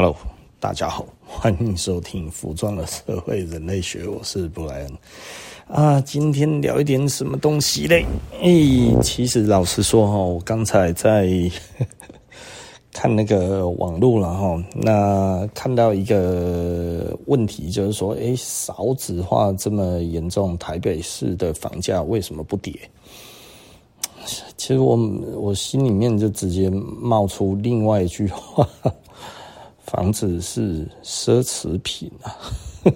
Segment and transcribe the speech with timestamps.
[0.00, 0.14] Hello，
[0.60, 4.92] 大家好， 欢迎收听《服装的社会人类学》，我是布莱恩
[5.66, 6.00] 啊。
[6.02, 8.06] 今天聊一点什么东西嘞？
[8.40, 11.28] 哎、其实老实说哈，我刚才在
[12.94, 22.72] 看那个网络了哈，那看到一个问题，就是说，哎、少子化这么严重，台北市的房价为什么不跌？
[24.56, 24.96] 其实我
[25.34, 28.64] 我心里面就直接冒出另外一句话。
[29.90, 32.36] 房子是奢侈品啊！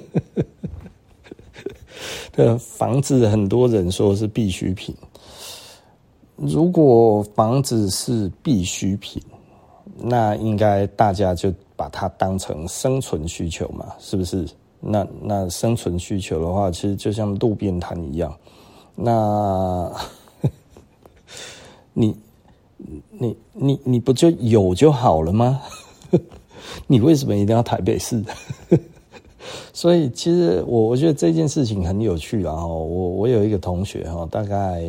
[2.33, 4.95] 对，房子很多人说是必需品。
[6.37, 9.23] 如果房子是必需品，
[9.97, 14.47] 那应该大家就把它当成生存需求嘛，是不是？
[14.79, 18.37] 那那生存需求的话，其实就像路边摊一样。
[18.95, 19.91] 那
[21.95, 22.15] 你
[23.11, 25.61] 你你你不就有就好了吗？
[26.87, 28.23] 你为什么一定要台北市？
[29.73, 32.65] 所以其实我我觉得这件事情很有趣啊！
[32.65, 34.81] 我我有一个同学哈，大概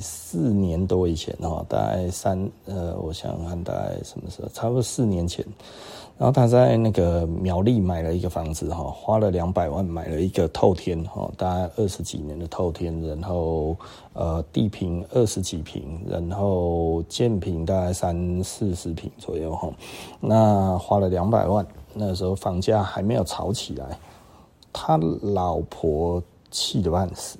[0.00, 5.44] 四年多以前哈，大概三呃，我想想看大概什么时候，差不多四年前。
[6.18, 13.76] 然后他在那个苗栗买了一个房子哈，花了两百万买了一个透天哈，大概二十几年的透天，然后
[14.14, 19.70] 呃地坪二十几平，然后建坪大概三四十平左右哈，
[20.18, 23.98] 那花了两百万，那时候房价还没有炒起来，
[24.72, 27.38] 他老婆气得半死，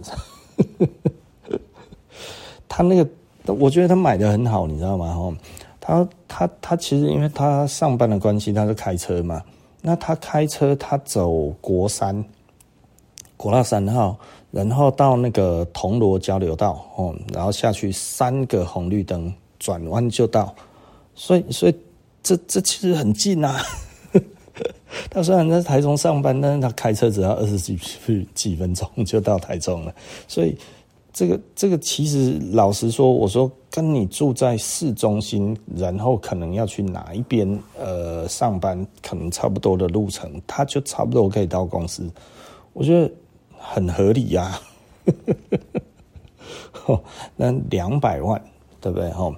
[2.68, 5.14] 他那个我觉得他买的很好，你知道吗？
[5.14, 5.34] 哈。
[5.86, 9.40] 他他他其实因为他上班的关系，他是开车嘛。
[9.80, 12.24] 那他开车，他走国三，
[13.36, 14.18] 国道三号，
[14.50, 20.52] 然后到那个铜锣交流道哦，然后下去三个红绿灯，转弯就到。
[21.14, 21.74] 所以所以
[22.20, 23.62] 这这其实很近啊。
[25.08, 27.78] 他虽然在台中上班，但是他开车只要二十几
[28.34, 29.94] 几分钟就到台中了。
[30.26, 30.58] 所以。
[31.18, 37.46] 这个这个其实老实说，我说跟你住在市中心，然后可能要去哪一边
[37.78, 42.10] 呃上班，可能差不多的路程，他就差不多可以到公司，
[42.72, 43.12] 我觉得
[43.58, 44.58] 很合理呀、
[46.86, 46.98] 啊。
[47.36, 48.42] 那两百万，
[48.80, 49.10] 对不对？
[49.10, 49.30] 哈。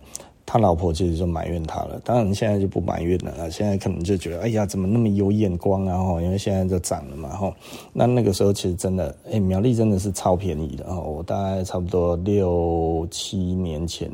[0.50, 6.02] 他老婆其实就埋怨他了，当然现在就不埋怨了，现在可能就觉得，哎呀，怎么那么有眼光啊？
[6.02, 7.54] 哈，因为现在就涨了嘛，哈。
[7.92, 10.98] 那那个时候其实真的，哎，苗栗真的是超便宜的，哈。
[10.98, 14.10] 我大概差不多六七年前，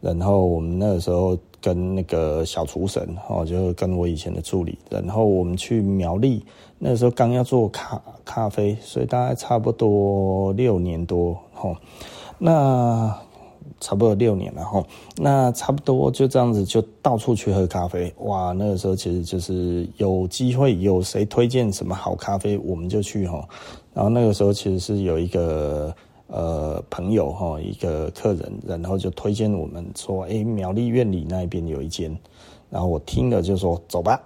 [0.00, 6.44] 然后我们那个时候跟那个小厨神，哈，就跟我以前的助理，然后我们去苗栗，
[6.78, 11.76] 那个时候刚要做咖咖啡，所以大概差不多六年多，哈。
[12.38, 13.23] 那。
[13.84, 14.82] 差不多六年了哈，
[15.18, 18.10] 那差不多就这样子，就到处去喝咖啡。
[18.20, 23.46] 哇，那个时候其实就是有机会，有谁推荐什么好咖啡，我们就去哈。
[23.92, 25.94] 然后那个时候其实是有一个
[26.28, 32.16] 呃朋友哈，一个客人，然后就推荐我们说，哎、苗栗苑里那边有一间。
[32.70, 34.18] 然后我听了就说，走吧。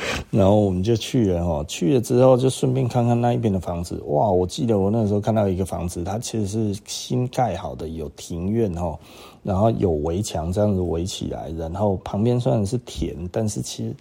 [0.30, 4.02] 然后我们就去了哈，去了之后就顺便看看那一边的房子。
[4.06, 8.98] 哇，我记得我那时候看到一个房子，它其实是新盖好的，有庭院哈，
[9.42, 13.94] 然后有围墙这样子围起来，然后旁边虽然是田，但是其实，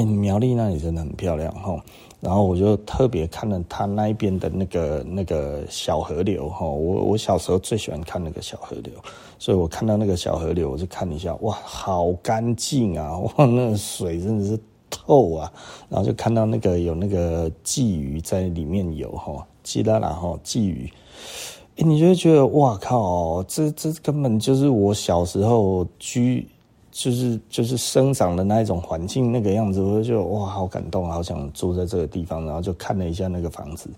[0.00, 1.80] 欸，苗栗那里真的很漂亮哈。
[2.20, 8.92] 然后我就特别看了它那一边的那个那个小河流哈，我我小时候最喜欢看那个小河流，
[9.38, 14.58] 所以我看到那个小河流，我就看一下，哇，好干净啊，哇，那水真的是。
[14.92, 15.52] 透啊，
[15.88, 20.92] 然后就看到那个有那个鲫鱼在里面游哈，记得啦哈，鲫鱼，
[21.78, 26.46] 哎，你就会觉得哇靠，这这根本就是我小时候居，
[26.90, 33.88] 就是就是生长的那一种环境那个样子，我就觉得哇，好感动，好想住在这个地方，然后就看了一下那个房子，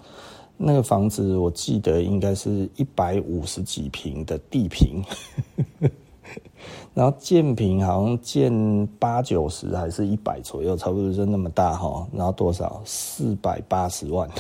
[0.56, 5.02] 那个房子我记得应该是一百五十几平的地坪。
[6.94, 12.06] 然后建平好像建八九十还是一百左右，差不多就那么大哈。
[12.12, 12.80] 然后多少？
[12.84, 14.28] 四百八十万。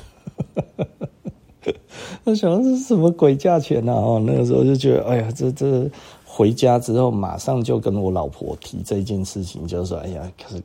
[2.24, 3.92] 我想这是什么鬼价钱呢？
[3.92, 5.90] 哦，那个时候就觉得，哎呀，这这
[6.24, 10.56] 回家之后马上就跟我老婆提这件事情，就是说，哎呀，可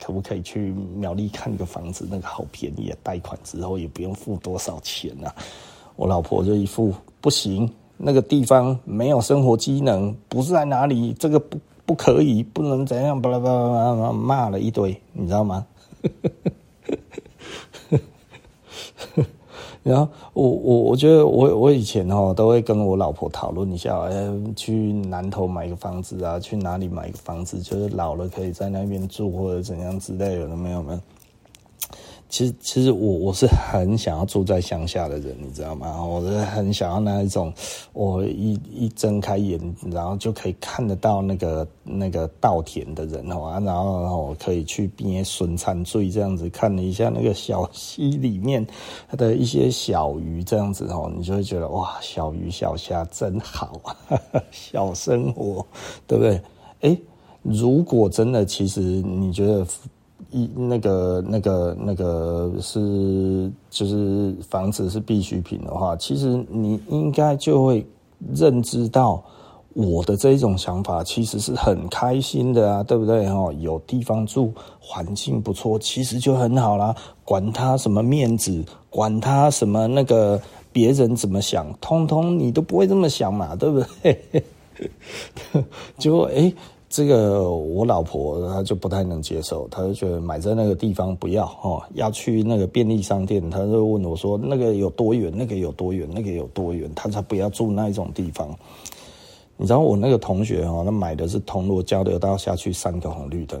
[0.00, 2.06] 可不可以去苗栗看个房子？
[2.10, 5.34] 那个好便宜啊，贷款之后也不用付多少钱啊。
[5.96, 7.68] 我老婆就一副不行。
[7.98, 11.12] 那个地方没有生活机能，不是在哪里？
[11.18, 13.20] 这个不不可以，不能怎样？
[13.20, 15.66] 巴拉巴拉巴拉骂了一堆，你知道吗？
[19.82, 31.00] 然后我我我觉得我我以前哦都会跟我老婆讨论一下，哎，去南头买个房子啊，去哪里买个房子，就是老了可以在那边住或者怎样之类的，没有没有？
[32.28, 36.04] 其实，其实我我是很想要住在乡下的人，你知道吗？
[36.04, 37.52] 我是很想要那一种，
[37.94, 39.58] 我一一睁开眼，
[39.90, 48.64] 然后就可以看得到那个那个稻田的人哦，然后然后可以去边笋餐醉这样子看了一下那个小溪里面
[49.08, 54.20] 它的一些小鱼这样子哦，你就会觉得哇，小鱼小虾真好啊，
[54.52, 55.64] 小生活，
[56.06, 56.40] 对不对？
[56.80, 57.00] 诶，
[57.42, 59.66] 如果真的，其实你觉得？
[60.30, 67.86] 一那个那个那个是就是房子是必需品的话，其实你应该就会
[68.34, 69.22] 认知到
[69.72, 73.26] 我的这一种想法，其实是很开心的啊，对不对？
[73.28, 76.94] 哈，有地方住，环境不错，其实就很好啦。
[77.24, 80.40] 管他什么面子，管他什么那个
[80.72, 84.42] 别人怎么想，通通你都不会这么想嘛，对不对？
[85.98, 86.34] 就哎。
[86.34, 86.54] 欸
[86.90, 98.56] 这个我老婆她就不太能接受，她就觉得买在那个地方不要哦，要去那个便利商店，她就问我说那个有多远，那个有多远，那个有多远，她才不要住那一种地方。
[99.60, 103.60] 你知道我那个同学哦，他买的是铜锣交流道下去三个红绿灯，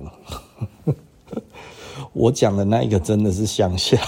[2.14, 3.98] 我讲的那一个真的是乡下。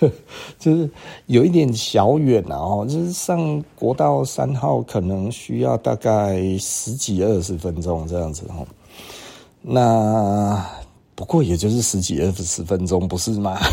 [0.58, 0.90] 就是
[1.26, 8.66] 有一点小远啊，就是上国道三号可能需要大概十几二十分钟这样子哦。
[9.62, 10.64] 那
[11.14, 13.58] 不过也就是十几二十分钟，不是吗？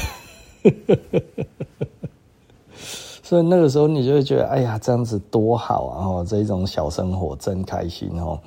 [3.22, 6.06] 所以那个时候你就会觉得，哎呀，这样子多好啊！
[6.06, 8.40] 哦，这种小生活真开心哦。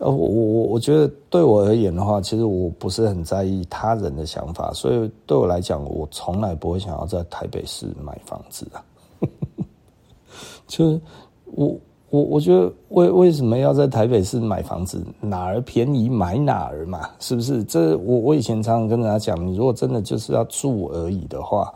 [0.00, 8.82] 呃，我我我觉得对我而言的话，其实我不是很在意他人的想法，所以对我来讲，我从来不会想要在台北市买房子啊。
[10.66, 10.98] 就是
[11.44, 11.76] 我
[12.08, 15.04] 我我觉得为为什么要在台北市买房子？
[15.20, 17.62] 哪儿便宜买哪儿嘛，是不是？
[17.64, 21.70] 这我我以前常常跟人家讲，你如果真的就是要住而已的话，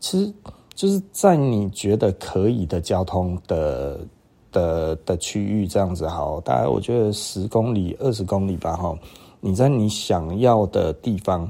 [0.00, 0.32] 其实
[0.74, 4.00] 就是在你觉得可以的交通的。
[4.58, 8.98] 的的区域这样子好，大概我觉得十公里、二十公里吧，哈。
[9.40, 11.48] 你在你想要的地方，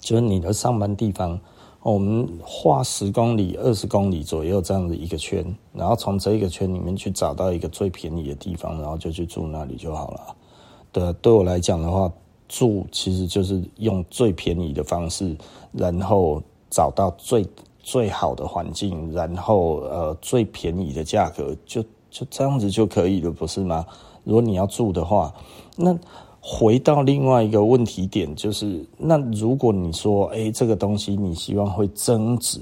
[0.00, 1.38] 就是你的上班地方，
[1.82, 10.34] 我们画十公里、二十公里左右这样的一个圈，然后从这一个圈里面去找到一个最便宜的地方，然后就去住那里就好了。
[10.90, 12.10] 对，对我来讲的话，
[12.48, 15.36] 住其实就是用最便宜的方式，
[15.70, 17.46] 然后找到最。
[17.82, 23.84] 最好的环境，然后呃最便宜的价格，就就这样子就可以了，不是吗？
[24.24, 25.34] 如果你要住的话，
[25.76, 25.98] 那
[26.40, 32.60] 回到另外一个问题点，就是那如果你说，哎，这个东西你希望会增值，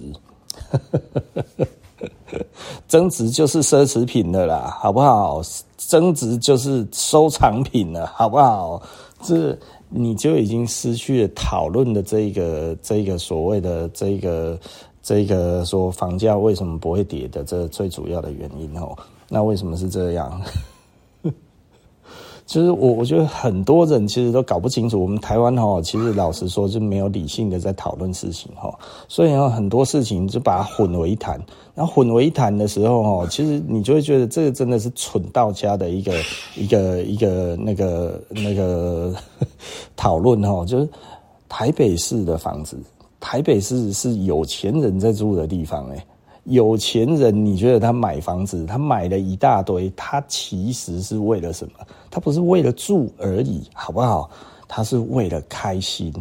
[2.88, 5.42] 增值就是奢侈品的啦，好不好？
[5.76, 8.80] 增值就是收藏品了，好不好？
[9.22, 9.54] 这
[9.90, 14.58] 你就已经失去了讨论的这个这个所谓的这个。
[15.02, 18.96] 这个说房价为什么不会跌的，这最主要的原因哦，
[19.28, 20.40] 那为什么是这样？
[22.46, 28.76] 其实我我觉得很多人其实都搞不清楚，我们台湾哈，其实老实说就没有理性的在讨论事情哈，
[29.06, 31.40] 所以很多事情就把它混为一谈，
[31.76, 36.12] 然后混为一谈的时候哈，其实你就会觉得这个真的是蠢到家的一个
[36.56, 39.14] 一个一个那个那个
[39.94, 40.88] 讨论哈，就是
[41.48, 42.76] 台北市的房子。
[43.20, 46.06] 台北市是有钱人在住的地方，欸，
[46.44, 51.72] 有钱人，你觉得他买房子，他买了一大堆，他其实是为了什么？
[52.10, 54.30] 他不是为了住而已，好不好？
[54.66, 56.12] 他是为了开心。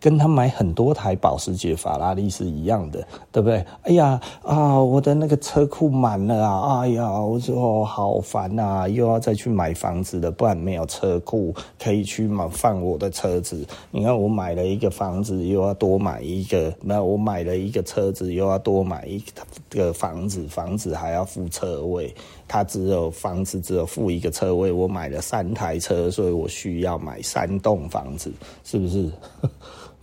[0.00, 3.64] 跟他买很多台保时捷、法拉利是一样的，对不对？
[3.82, 6.80] 哎呀啊，我的那个车库满了啊！
[6.80, 13.66] 哎呀，我说好烦啊，又要再去买房子了，不然没有车库可以去买放我的车子。
[13.90, 19.22] 你看，我买了一个房子，又要多买一个；那我买了一个车子，又要多买一
[19.70, 22.14] 个房子，房子还要付车位。
[22.46, 28.32] 他只有房子只有付一个车位，我买了三台车，所以我需要买三栋房子，
[28.64, 29.10] 是不是？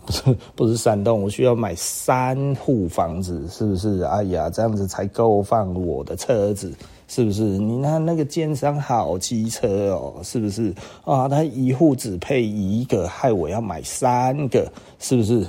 [0.04, 4.02] 不是不是三栋，我需要买三户房子，是不是？
[4.02, 6.74] 哎呀，这样子才够放我的车子，
[7.06, 7.44] 是不是？
[7.44, 10.74] 你看那个奸商好机车哦，是不是？
[11.04, 14.68] 啊，他一户只配一个，害我要买三个，
[14.98, 15.46] 是不是？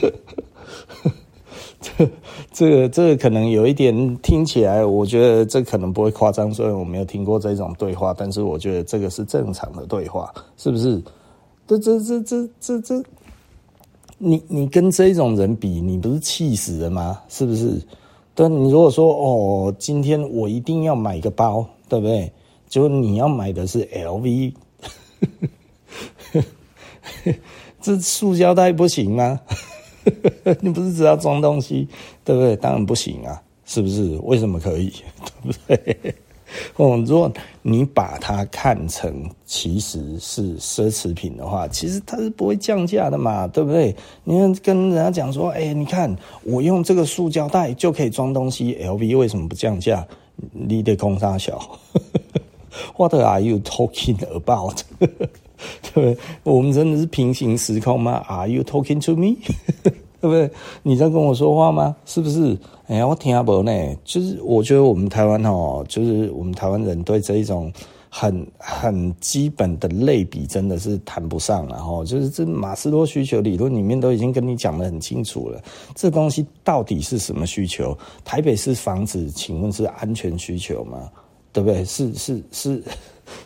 [1.96, 2.10] 这
[2.52, 11.02] 这个这个可能有一点听起来，我觉得这可能不会夸张，所以我没有听过这种对话，但是我觉得这个是正常的对话，是不是？
[11.66, 13.02] 这这这这这这。
[14.18, 17.18] 你你跟这种人比，你不是气死了吗？
[17.30, 17.80] 是不是？
[18.34, 22.30] 但，你如果说哦，今天我一定要买个包，对不对？
[22.68, 24.52] 就你要买的是 LV，
[27.80, 29.40] 这塑胶袋不行吗？
[30.60, 31.88] 你不是只要装东西，
[32.24, 32.56] 对不对？
[32.56, 34.18] 当然不行啊，是不是？
[34.22, 34.92] 为什么可以？
[35.42, 36.14] 对不对？
[36.76, 43.94] 哦，如果你把它看成其实是奢侈品的话，其实它是不会降价的嘛，对不对？
[44.24, 50.04] 你看跟人家讲说，哎，你看我用这个塑胶袋就可以装东西，LV 为什么不降价？
[50.52, 51.60] 你的空杀小，
[52.96, 54.80] What are you talking about？
[55.94, 59.36] 对，我们真的是平行时空吗？Are you talking to me？
[60.20, 60.50] 对不对？
[60.82, 61.96] 你在跟我说话吗？
[62.04, 62.56] 是不是？
[62.88, 63.72] 哎呀，我听不懂呢。
[64.04, 67.72] 就是我觉得我们台湾哦，就是我们台湾人对这一种
[68.10, 72.04] 很很基本的类比，真的是谈不上了哈。
[72.04, 75.58] 就是这马斯洛需求理论里面都已经跟你讲得很清楚了，
[75.94, 77.96] 这东西到底是什么需求？
[78.22, 81.08] 台北市房子，请问是安全需求吗？
[81.50, 81.82] 对不对？
[81.84, 82.84] 是是是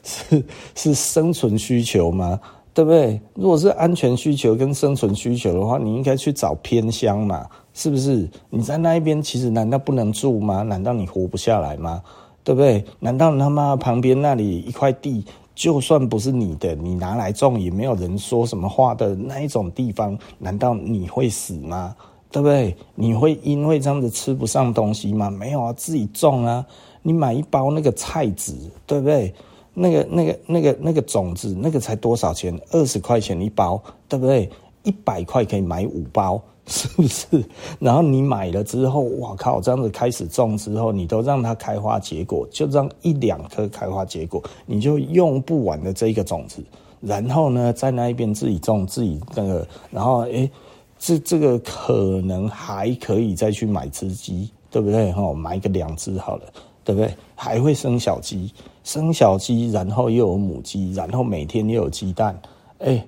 [0.03, 2.39] 是是生存需求吗？
[2.73, 3.21] 对不对？
[3.35, 8.29] 如果是安全需求跟生存需求的话，你应该去找偏乡嘛，是不是？
[8.51, 10.63] 你在那一边，其实难道不能住吗？
[10.63, 12.03] 难道你活不下来吗？
[12.43, 12.85] 对不对？
[12.99, 15.25] 难道他妈旁边那里一块地，
[15.55, 21.95] 就算不是你的，你拿来种也没有人说什么话的那一种地方，难道你会死吗？
[22.33, 22.77] 对不对？
[22.97, 25.31] 你会因为这样子吃不上东西吗？
[25.31, 26.67] 没有啊，自己种啊，
[27.03, 29.33] 你买一包那个菜籽，对不对？
[29.75, 32.57] 那个、那个、那个、那个种子，那个才多少钱？
[32.71, 34.49] 二十块钱一包，对不对？
[34.85, 37.45] 一百块可以买五包， 是不是？
[37.81, 39.61] 然后你买了之后，哇靠！
[39.61, 46.63] 这样子开始种之后，你都让它开花结果，就这样一两颗开花结果，你就用不完的这一个种子。
[47.01, 50.51] 然后呢，在那一边自己种，自己那个，然后诶，
[50.99, 55.11] 这这个可能还可以再去买只鸡，对不对？
[55.13, 56.45] 哈，买个两只好了。
[56.87, 57.11] 对不对？
[57.35, 58.53] 还会生小鸡，
[58.85, 62.41] 生小鸡，然后又有母鸡，然后每天又有鸡蛋。
[62.79, 63.05] 哎，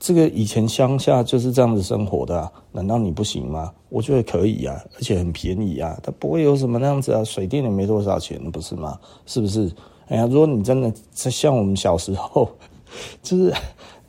[0.00, 3.72] 这个以前乡下就是这样子生活的啊，难道你不行吗？
[3.88, 8.98] 我觉得可以啊，而且很便宜啊，它不会有什么那样子啊，水电也没多少钱，不是吗？
[9.26, 9.70] 是不是？
[10.08, 12.50] 哎呀，如果你真的像我们小时候，
[13.22, 13.54] 就是。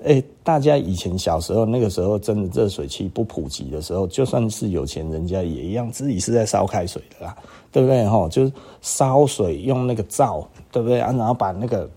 [0.06, 7.38] 哎，大家以前小时候那个时候，真的热水器不普及的时候，就算是有钱人家也一样，自己是在烧开水的啦，
[7.72, 8.08] 对不对？
[8.08, 11.12] 哈，就是烧水用那个灶，对不对啊？
[11.12, 11.90] 然后把那个、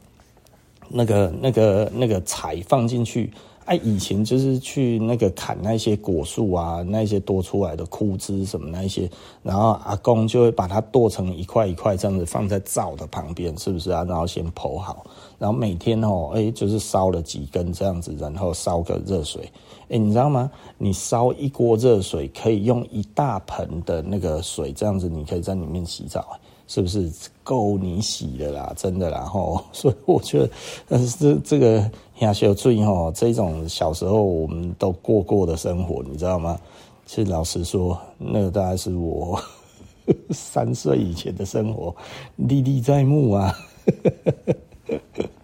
[0.89, 3.33] 那个、那个、那个柴放进去。
[3.65, 9.09] 哎，以前就是去那个砍那些果树啊，那些多出来的枯枝什么那些，
[9.41, 14.03] 然后阿公就会把它剁成一块一块这样子放在灶的旁边，是不是啊？
[14.03, 15.07] 然后先剖好，
[15.39, 19.49] 然后每天哦，哎，就是烧了几根这样子，然后烧个热水。
[19.93, 20.51] 哎，你知道吗？
[20.79, 26.39] 你烧一锅热水可以用一大盆的那个水，这样子你可以在里面洗澡。
[26.69, 28.73] 是不是够你洗的啦？
[28.75, 30.51] 真的啦吼， 所以我觉得，
[30.89, 36.59] 但是这这个亚修注意吼，这种小时候我们都过过的生活，你知道吗？
[37.05, 39.39] 其实老实说，那个大概是我
[40.31, 41.95] 三岁以前的生活，
[42.37, 43.55] 历历在目啊。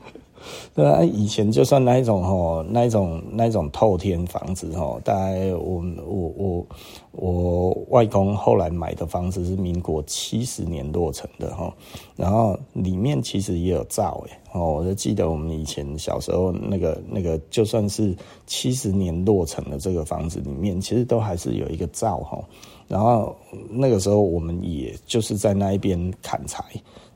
[0.79, 6.67] 对啊，以前就算那一种吼，那一种那种透天房子吼，大概我我我
[7.11, 11.73] 我外公后来买的房子是民国七十年落成的吼，
[12.15, 18.15] 然后里面其实也有灶诶，哦，我就记得我们以前小时候那个那个，就算是
[18.47, 22.45] 七十年落成的这个房子里面，其实都还是有一个灶吼，
[22.87, 23.35] 然后
[23.69, 26.63] 那个时候我们也就是在那一边砍柴，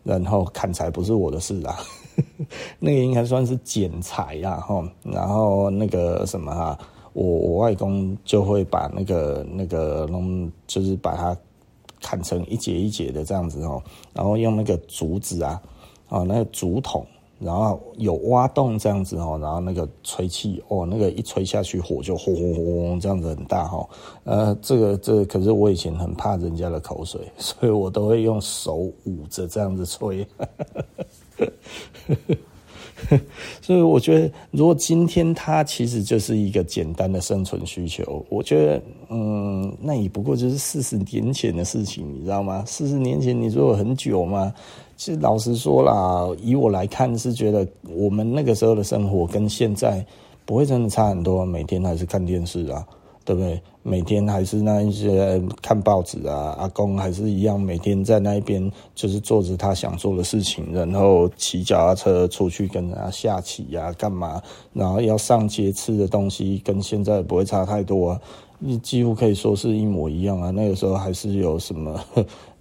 [0.02, 1.78] 然后砍柴不是我的事啦。
[2.78, 6.78] 那个应该算是剪裁呀，哈，然后那个什么哈，
[7.12, 11.36] 我我外公就会把那个那个弄，就是把它
[12.00, 15.62] 砍成一节一节的这样子哦，然后用那个竹子啊，
[16.08, 17.06] 啊，那个竹筒。
[17.44, 23.88] 然后有挖洞这样子哦，然后那个吹气哦，那个一吹下去火就轰轰轰这样子很大哈。
[24.22, 30.24] 呃，这个这个可是我以前很怕人家的口水，所以我都会用手捂着这样子吹。
[33.60, 42.62] 所以我觉得，如果今天它其实就是一个简单的生存需求，我觉得，嗯，那也不过就是四十年前的事情，你知道吗？
[42.64, 44.54] 四十年前你说很久吗？
[44.96, 50.04] 其实老实说啦，以我来看是觉得我们那个时候的生活跟现在
[50.44, 52.86] 不会真的差很多，每天还是看电视啊，
[53.24, 53.60] 对不对？
[53.84, 64.40] 每天还是那一些看报纸啊，阿公还是一样每天在那边就是做着他想做的事情，然后骑脚踏车出去跟人家下棋呀，干嘛？
[64.72, 68.20] 然后要上街吃的东西跟现在不会差太多啊，
[68.60, 70.50] 你几乎可以说是一模一样啊。
[70.50, 72.00] 那个时候还是有什么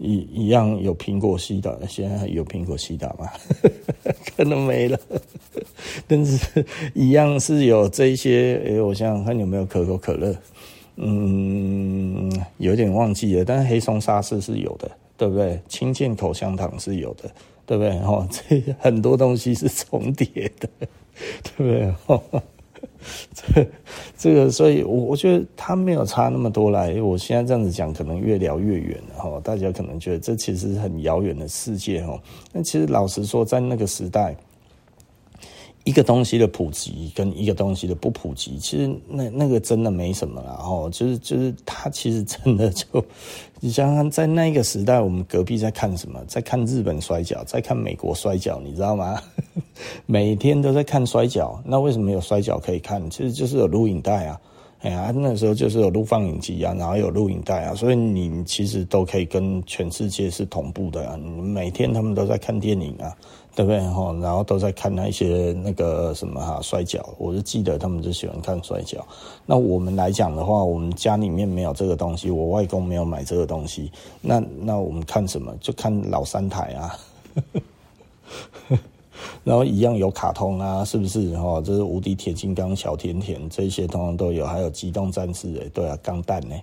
[0.02, 3.30] 一一样有苹果西打，现在有苹果西打吗？
[4.36, 5.00] 可能没了，
[6.08, 6.66] 但是
[6.96, 8.60] 一样是有这些。
[8.66, 10.36] 诶，我想想看有没有可口可乐。
[10.98, 15.60] 嗯，有点忘记了，但是黑松沙士是有的，对不对？
[15.70, 17.30] 清健口香糖是有的，
[17.66, 17.98] 对不对？
[18.00, 20.28] 哦，这很多东西是重叠
[20.60, 20.68] 的，
[21.58, 22.32] 对不对？
[23.34, 23.68] 这
[24.18, 27.02] 这个，所以我我觉得他没有差那么多来。
[27.02, 29.40] 我现在这样子讲，可能越聊越远哈。
[29.44, 32.22] 大家可能觉得这其实是很遥远的世界哈。
[32.54, 34.36] 那其实老实说，在那个时代。
[35.84, 40.60] 一个东西的普及跟一个东西的不普及，其实那那个真的没什么啦。
[40.62, 42.86] 哦，就是就是它其实真的就，
[43.60, 46.24] 你想想在那个时代，我们隔壁在看什么？
[46.28, 49.20] 在看日本摔角，在看美国摔角，你知道吗？
[50.06, 51.60] 每天都在看摔角。
[51.66, 53.10] 那为什么有摔角可以看？
[53.10, 54.40] 其实就是有录影带啊。
[54.82, 61.16] 哎呀，那时候就是有录放映机啊，然后有录影带啊，所以你其实都可以跟全世界是同步的啊。
[61.16, 63.16] 你每天他们都在看电影啊。
[63.54, 63.82] 对不对？
[63.82, 69.06] 哈，然后都在看那些那个什么哈摔角，我就记得他们就喜欢看摔角。
[69.46, 73.92] 那我们来讲的话，我们家里面没有这个东西，我外公没有买这个东西。
[74.22, 75.54] 那那我们看什么？
[75.60, 76.98] 就看老三台啊，
[79.44, 81.38] 然后一样有卡通啊，是不是？
[81.38, 86.56] 哈，这是无敌铁金刚、小甜甜这些通通都有，还有机动战士诶，对啊，钢弹呢。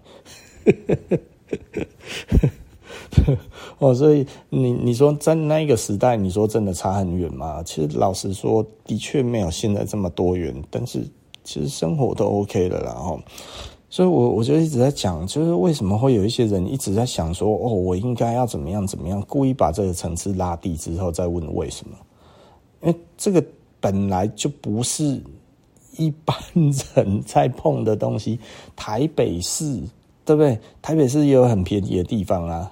[3.78, 7.62] 哦，所以你你说在那一个时代，你说真的差很远吗？
[7.64, 11.02] 其实老实说，的确没有现在这么多元，但是
[11.44, 12.92] 其实生活都 OK 了啦。
[12.92, 13.18] 哈，
[13.88, 21.96] 所以我我就一直在讲，就是为什么会有一些人一直在想说，哦，我应该要怎么样怎么样，故意把这个层次拉低之后再问为什么？
[22.82, 23.42] 因为这个
[23.80, 25.20] 本来就不是
[25.96, 28.38] 一般人在碰的东西。
[28.76, 29.82] 台北市，
[30.24, 30.58] 对不对？
[30.80, 32.70] 台北市也有很便宜的地方啊。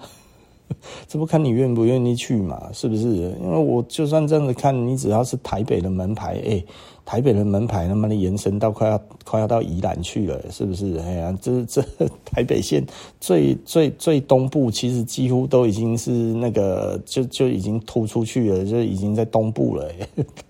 [1.07, 2.71] 这不看你愿不愿意去嘛？
[2.73, 3.07] 是不是？
[3.07, 6.65] 因为我就算这样子看，你只要是台北的门牌，哎、
[7.05, 10.97] 台北的门牌他妈的延伸到快要快要到宜兰去了，是不是？
[10.99, 11.83] 哎呀，这这
[12.25, 12.85] 台北县
[13.21, 19.89] 最最最东部，其实几乎都已经是那个就就已经突出去了，就已经在东部了。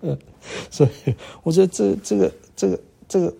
[0.70, 3.34] 所以我觉得这这个这个这个。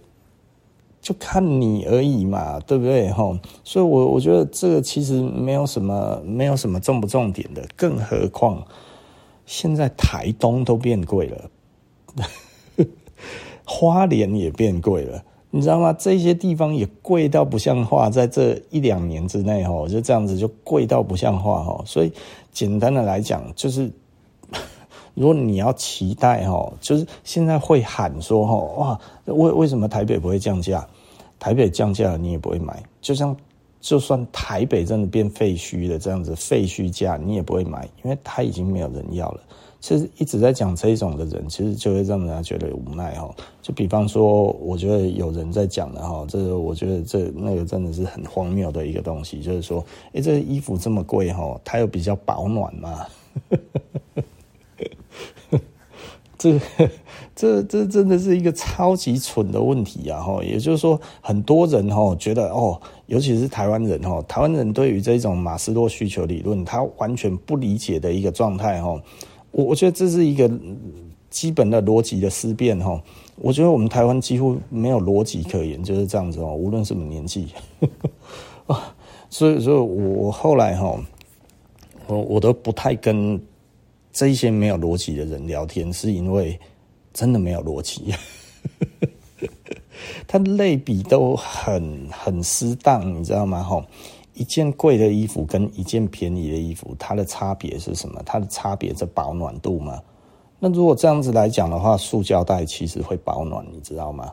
[1.06, 3.08] 就看你而已嘛，对不对？
[3.12, 7.64] 吼，所以我，我觉得这个其实没有什么，没有什么重不重点的。
[7.76, 8.66] 更何况，
[9.44, 11.50] 现在台东都变贵了，
[13.64, 15.92] 花莲也变贵了，你知道吗？
[15.92, 21.84] 这些地方也贵到不像话，在这一两年之内，吼，就这样子就贵到不像话，吼。
[21.86, 22.12] 所以，
[22.50, 23.88] 简单的来讲，就是。
[25.14, 30.86] 如果你要期待哈，就是现在会喊说哈，哇，为为什么台北不会降价？
[31.38, 32.82] 台北降价了，你也不会买。
[33.00, 33.36] 就像
[33.80, 39.40] 就算台北真的变废墟了，这样子废墟价你也不会买，因为它已经没有人要了。
[39.78, 43.32] 其实一直在讲这种的人，其实就会让人家觉得无奈哈。
[43.62, 53.06] 就比方说，我觉得有人在讲的哈，这个我觉得这那个真的是很荒谬的一个东西，就是说，诶，这衣服这么贵哈，它又比较保暖嘛。
[56.38, 56.58] 这
[57.36, 60.20] 这这真的是一个超级蠢的问题啊！
[60.20, 68.98] 哈，也就是说，很多人哈觉得哦，尤其是台湾人哈，台湾人对于这种马斯洛需求理论，他完全不理解的一个状态哈。
[69.50, 70.50] 我我觉得这是一个
[71.28, 73.00] 基本的逻辑的思辨哈。
[73.36, 76.54] 我觉得我们台湾几乎没有逻辑可言，就是这样子哦。
[76.54, 77.48] 无论什么年纪，
[79.28, 80.98] 所以所以，我后来哈，
[82.06, 83.38] 我我都不太跟。
[84.18, 86.58] 这一些没有逻辑的人聊天，是因为
[87.16, 88.14] 真的没有逻辑。
[90.28, 93.62] 他类比都很很适当，你知道吗？
[93.62, 93.82] 吼，
[94.34, 98.20] 一件贵的衣服跟一件便宜的衣服，它的差别是什么？
[98.26, 99.98] 它的差别是保暖度吗？
[100.58, 104.30] 那如果这样子来讲的话，塑胶袋其实会保暖，你知道吗？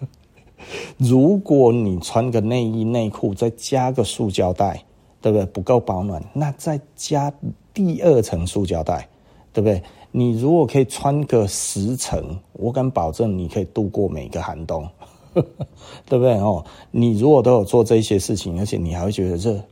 [0.98, 4.84] 如果你穿个内衣内裤，再加个塑胶袋，
[5.22, 5.46] 对不对？
[5.46, 7.32] 不够保暖，那再加。
[7.72, 9.08] 第二层塑胶袋，
[9.52, 9.80] 对不对？
[10.12, 14.88] 你如果可以穿个十层，我敢保证你可以度过每个寒冬，
[15.34, 16.34] 对不对？
[16.38, 19.62] 哦，你如果都有做这些事情，而且你还会觉得热，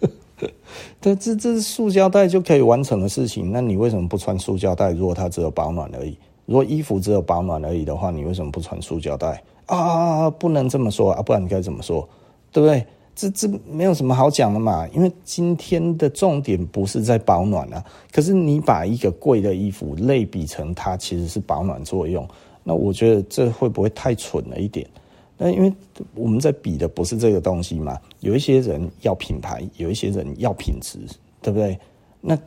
[1.00, 4.90] 这这这塑胶袋就可以完成的事情，那你为什么不穿塑胶袋？
[4.90, 10.28] 如果它只有保暖而已，如果衣服只有保暖而已的话，你为什么不穿塑胶袋啊？
[10.30, 12.08] 不能这么说啊，不然你该怎么说？
[12.50, 12.84] 对不对？
[13.18, 17.84] 这这没有什么好讲的嘛，因为今天的重点不是在保暖啊。
[18.12, 22.24] 可是你把一个贵的衣服类比成它其实是保暖作用，
[22.62, 24.88] 那我觉得这会不会太蠢了一点？
[25.36, 25.72] 那因为
[26.14, 31.00] 我们在比的不是这个东西嘛，有一些人要品牌，有一些人要品质，
[31.42, 31.76] 对不对？
[32.20, 32.38] 那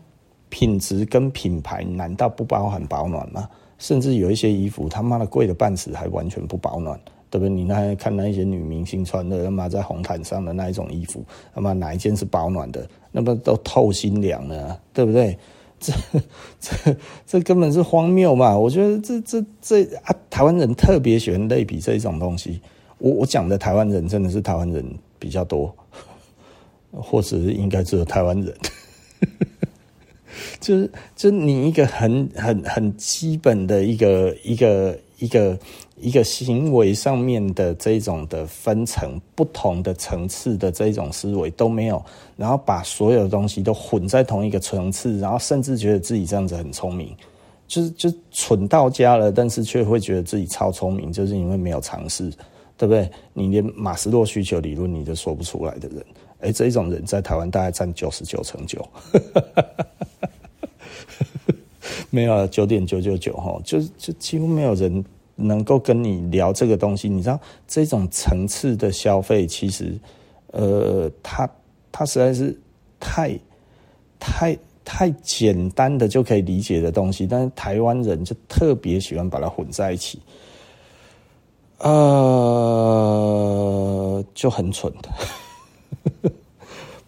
[0.47, 3.45] 品质跟品牌难道不包含保暖吗？
[3.77, 6.97] 甚至有一些衣服他妈的贵的半死，还完全不保暖，
[7.31, 7.49] 对不对？
[7.49, 12.87] 你那看那一些女明星穿的他妈在红毯上的那一种衣服，他妈哪一件是保暖的？
[13.11, 15.35] 那么都透心凉了，对不对？
[15.79, 15.91] 这
[16.59, 18.55] 这这根本是荒谬嘛！
[18.55, 22.61] 我觉得这这这啊，台湾人特别喜欢类比这一种东西。
[22.99, 24.85] 我我讲的台湾人真的是台湾人
[25.17, 25.75] 比较多，
[26.91, 28.55] 或者应该只有台湾人，
[30.61, 35.57] 就是就你一个很很很基本的一个一个一个
[36.01, 42.03] 一个行为上面的这种的分层，不同的层次的这种思维都没有，
[42.35, 47.15] 然后把所有的东西都混在同一个层次，然后甚至觉得自己这样子很聪明，
[47.67, 52.31] 就是就蠢到家了，但是却会觉得自己超聪明，就是因为没有尝试。
[52.77, 53.07] 对不对？
[53.31, 56.03] 你连马斯洛需求理论你都说不出来的人，
[56.39, 58.83] 哎，这一种人在台湾大概占九十九成九，
[62.09, 65.05] 没有九点九九九哈，就就几乎没有人
[65.41, 67.09] 能够跟你聊这个东西。
[67.09, 69.97] 你知道这种层次的消费，其实
[70.51, 71.49] 呃，它
[71.91, 72.57] 它实在是
[72.99, 73.37] 太
[74.19, 80.19] 太太简单的就可以理解的东西，但是台湾人就特别喜欢把它混在一起。
[81.79, 81.93] 呃，
[84.35, 85.09] 就很蠢的，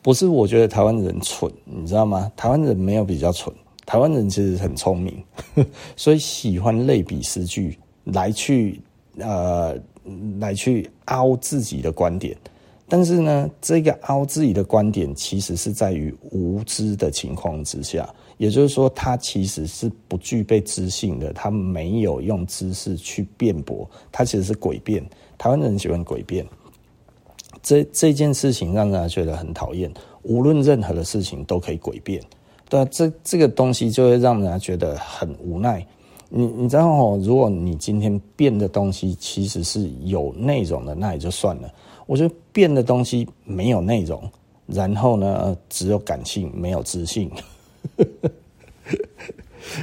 [0.01, 0.25] 不是？
[0.25, 2.31] 我觉得台湾人蠢，你知道吗？
[2.35, 3.53] 台湾人没有比较蠢，
[3.85, 5.23] 台湾人其实很聪明，
[5.95, 8.81] 所以喜欢类比诗句来去
[9.17, 9.75] 呃
[10.39, 12.35] 来去凹自己的观点。
[12.89, 18.07] 但是呢，这个凹自己的观点，其实是在于无知的情况之下。
[18.37, 25.03] 也就是说，他其实是不具备知性的，他没有用知识去辩驳，他其实是诡辩。
[25.37, 26.45] 台湾人喜欢诡辩，
[27.61, 29.91] 这这件事情让人觉得很讨厌。
[30.23, 32.21] 无论任何的事情都可以诡辩，
[32.69, 35.85] 对啊，这这个东西就会让人觉得很无奈。
[36.35, 41.71] 你你知道哦，如果你今天变的东西其实是有内容的，那也就算了。
[42.07, 44.19] 我觉得变的东西没有内容，
[44.65, 47.29] 然后呢，只有感性，没有知性。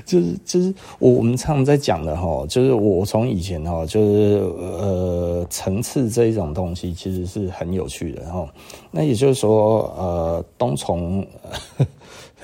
[0.05, 8.47] 就是就是我我们常常在讲的哈，就是我从以前哈，就是呃层次这一种东西其实是很有趣的哈。
[8.91, 11.27] 那也就是说呃冬虫，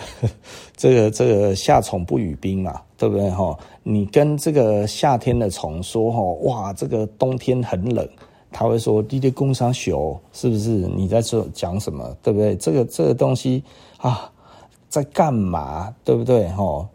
[0.76, 3.59] 这个这个夏虫不语冰嘛，对不对哈？
[3.82, 8.09] 你跟这个夏天的虫说哈，哇，这个冬天很冷，
[8.50, 10.70] 他会说滴滴工商熊是不是？
[10.70, 12.16] 你在这讲什么？
[12.22, 12.56] 对不对？
[12.56, 13.62] 这个这个东西
[13.98, 14.30] 啊。
[14.88, 15.92] 在干嘛？
[16.04, 16.48] 对不对？
[16.50, 16.88] 吼，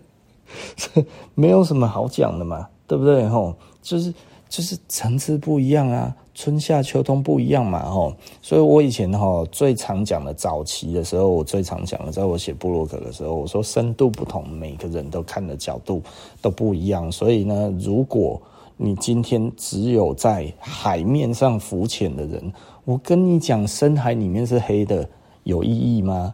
[1.34, 3.28] 没有什么好讲的嘛，对不对？
[3.28, 4.14] 吼，就是
[4.48, 8.14] 就是层次不一样啊，春夏秋冬不一样嘛，吼。
[8.40, 16.00] 所以我以前吼最常讲的早期的时候，我最常讲的，在我写布洛克的时候，我说深度不同，每个人都看的角度
[16.40, 17.10] 都不一样。
[17.10, 18.40] 所以呢，如果
[18.76, 22.52] 你今天只有在海面上浮潜的人，
[22.84, 25.08] 我跟你讲，深海里面是黑的，
[25.42, 26.32] 有意义吗？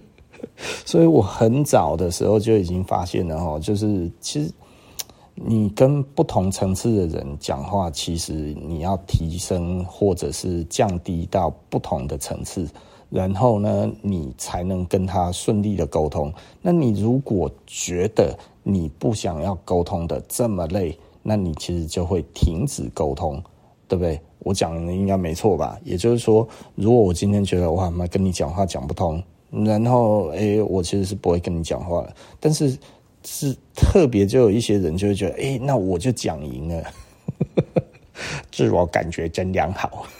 [0.84, 4.52] 所以我很早的时候就已经发现了哈，就是其实
[5.44, 8.32] 你跟不同层次的人讲话，其实
[8.64, 12.68] 你要提升或者是降低到不同的层次，
[13.10, 16.32] 然后呢，你才能跟他顺利的沟通。
[16.60, 23.42] 那你如果觉得你不想要沟通的这么累，那你其实就会停止沟通，
[23.88, 24.20] 对不对？
[24.38, 25.78] 我讲的应该没错吧？
[25.84, 29.22] 也就是说，如果我今天觉得哇，妈跟你讲话讲不通。
[29.50, 32.14] 然后，哎、我其实是不会跟你讲话了。
[32.40, 32.74] 但是，
[33.24, 36.84] 是特别就有一些人就会觉得，哎、那我就讲赢了，
[38.50, 40.06] 自我感觉真良好。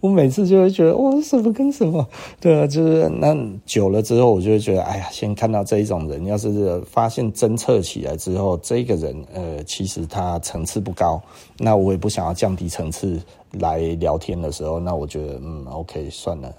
[0.00, 2.06] 我每次就会觉得，哇，什么跟什么？
[2.38, 3.34] 对啊，就是那
[3.64, 11.22] 久了之后，我就会觉得，哎呀，先看到这一种人，要是发现侦测起来之后，这个人，呃，其实他层次不高，
[11.58, 13.18] 那我也不想要降低层次
[13.52, 16.54] 来聊天的时候，那我觉得，嗯，OK，算了，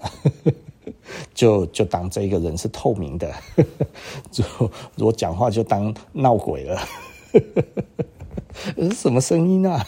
[1.34, 3.32] 就就当这个人是透明的，
[4.30, 4.44] 就
[4.96, 6.80] 如果讲话就当闹鬼了，
[8.94, 9.84] 什么声音啊？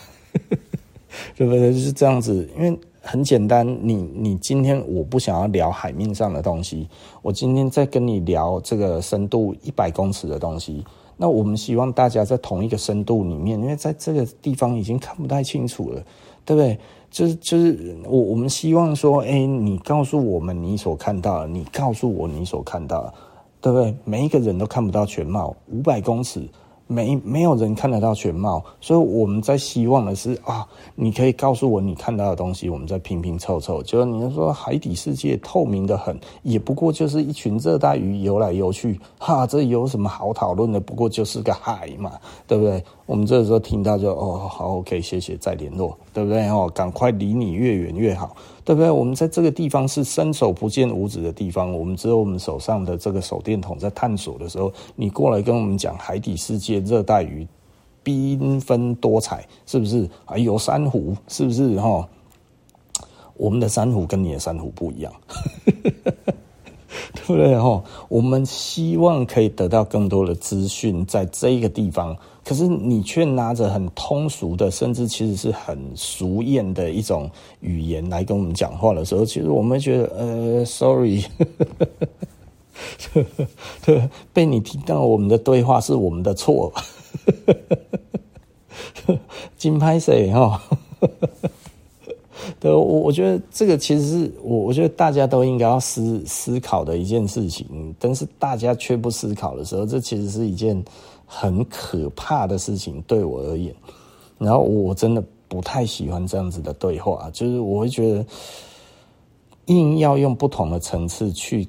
[1.37, 1.72] 对不对？
[1.72, 2.78] 就是这样子，因为。
[3.00, 6.87] 很简单，你你今天我不想要聊海面上的东西，
[7.22, 10.85] 我今天在跟你聊这个深度一百公尺的东西。
[11.16, 16.04] 那我们希望大家在同一个深度里面，因为在这个地方已经看不太清楚了，
[16.44, 16.78] 对不对？
[17.11, 23.14] 就是就是我我们希望说，哎，你告诉我们你所看到的，你告诉我你所看到的，
[23.61, 23.94] 对不对？
[24.05, 26.49] 每一个人都看不到全貌，五百公尺。
[26.90, 33.83] 没没有人看得到全貌，所以我们在希望的是啊，你可以告诉我你看到的东西，我们再拼拼凑凑。
[33.83, 40.81] 就是你说海底世界透明的很，也不过就是一群热带鱼游来游去，哈，这有什么好讨论的？
[40.81, 42.12] 不过就是个海嘛，
[42.47, 42.83] 对不对？
[43.09, 46.47] 我们这时候听到就哦，好，OK，谢谢，再联络，对不对？
[46.51, 48.37] 哦，赶快离你越远越好。
[48.66, 48.90] 对不对？
[48.90, 57.49] 我们在这个地方是伸手不见五指的地方，我们只有我们手上的这个手电筒在探索的时候，你过来跟我们讲海底世界、热带鱼
[58.05, 60.07] 缤纷多彩，是不是？
[60.27, 61.81] 还有珊瑚，是不是？
[61.81, 62.07] 哈，
[63.38, 65.11] 我们的珊瑚跟你的珊瑚不一样。
[67.14, 67.59] 对不对？
[67.59, 72.14] 哈，我们希望可以得到更多的资讯，在这个地方，
[72.49, 77.31] 可是你却拿着很通俗的，甚至其实是很俗艳的一种
[77.61, 81.23] 语言来跟我们讲话的时候，其实我们觉得，呃，sorry，
[84.33, 86.73] 被你听到我们的对话是我们的错，
[89.59, 90.63] 金拍谁哈？
[92.61, 100.83] 对，我我觉得这个其实是我我觉得大家都应该要思思考的一件事情，但是大家却不思考的时候，这其实是一件
[101.29, 103.73] 很可怕的事情，对我而言。
[104.38, 108.25] 然后我真的不太喜欢这样子的对话，就是我会觉得
[109.67, 111.69] 硬要用不同的层次去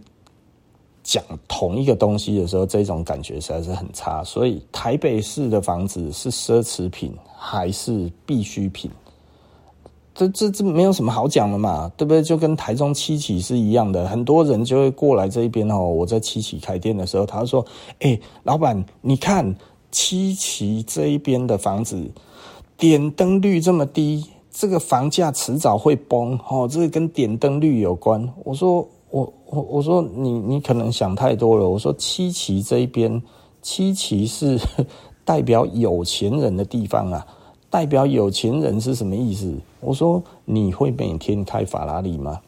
[1.03, 4.23] 讲同一个东西的时候，这种感觉实在是很差。
[4.23, 8.89] 所以台北市的房子是奢侈品还是必需品？
[10.15, 12.21] 这这这没有什么好讲的嘛，对不对？
[12.21, 15.79] 就跟台中七期是一样的，很多人就会过来这一边哦。
[15.79, 17.65] 我在七期开店的时候，他说
[18.01, 19.55] ：“哎，老板，你看
[19.91, 21.97] 七期这一边的房子，
[22.75, 26.67] 点灯率这么低，这个房价迟早会崩哦。
[26.69, 33.21] 这个跟点灯率有关。”我说：“我我我说你你可能想太多了。”我说：“七期这一边，
[33.61, 34.59] 七期是
[35.23, 37.25] 代表有钱人的地方啊。”
[37.69, 39.53] 代表有钱人是什么意思？
[39.79, 42.41] 我说，你会每天开法拉利吗？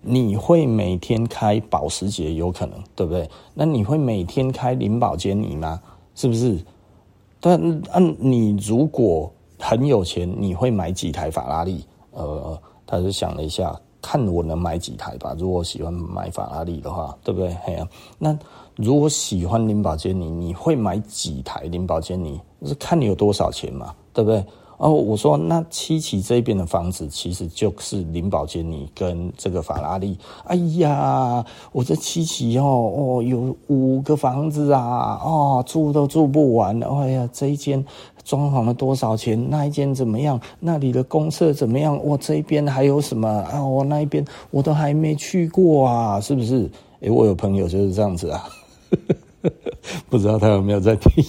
[0.00, 2.32] 你会每天开保时捷？
[2.34, 3.28] 有可能，对不对？
[3.54, 5.80] 那你会每天开林宝坚尼吗？
[6.14, 6.58] 是不是？
[7.40, 7.60] 但
[7.94, 11.84] 嗯，你如果很有钱，你会买几台法拉利？
[12.12, 15.34] 呃，他就想了一下，看我能买几台吧。
[15.38, 17.56] 如果喜欢买法拉利的话，对不对？
[17.62, 18.38] 嘿呀，那。
[18.76, 22.40] 如果喜欢林宝坚尼，你会买几台林宝坚尼？
[22.64, 24.44] 是看你有多少钱嘛，对不对？
[24.78, 30.16] 哦，我说那七期这边的房子其实就是林宝坚尼跟这个法拉利。
[30.44, 36.80] 哎呀，我这七期哦哦有五个房子啊，哦住都住不完。
[36.80, 37.84] 哎呀，这一间
[38.24, 39.50] 装潢了多少钱？
[39.50, 40.40] 那一间怎么样？
[40.60, 41.98] 那里的公厕怎么样？
[42.04, 43.60] 我这边还有什么啊？
[43.66, 46.70] 我那一边我都还没去过啊，是不是？
[47.00, 48.44] 诶，我有朋友就是这样子啊。
[50.08, 51.24] 不知道他有没有在听？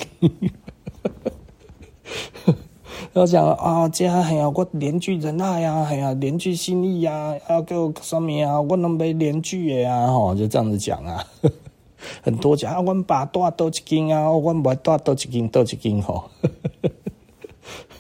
[3.13, 8.60] 要讲啊，这哎呀，我连句忍耐呀，哎呀，连句心意呀，要给我什么呀？
[8.62, 10.08] 我能没连句的呀？
[10.08, 11.24] 吼，就这样子讲啊。
[12.24, 16.26] 很多讲啊，我爸多多一斤啊，我把多多一斤多一斤吼。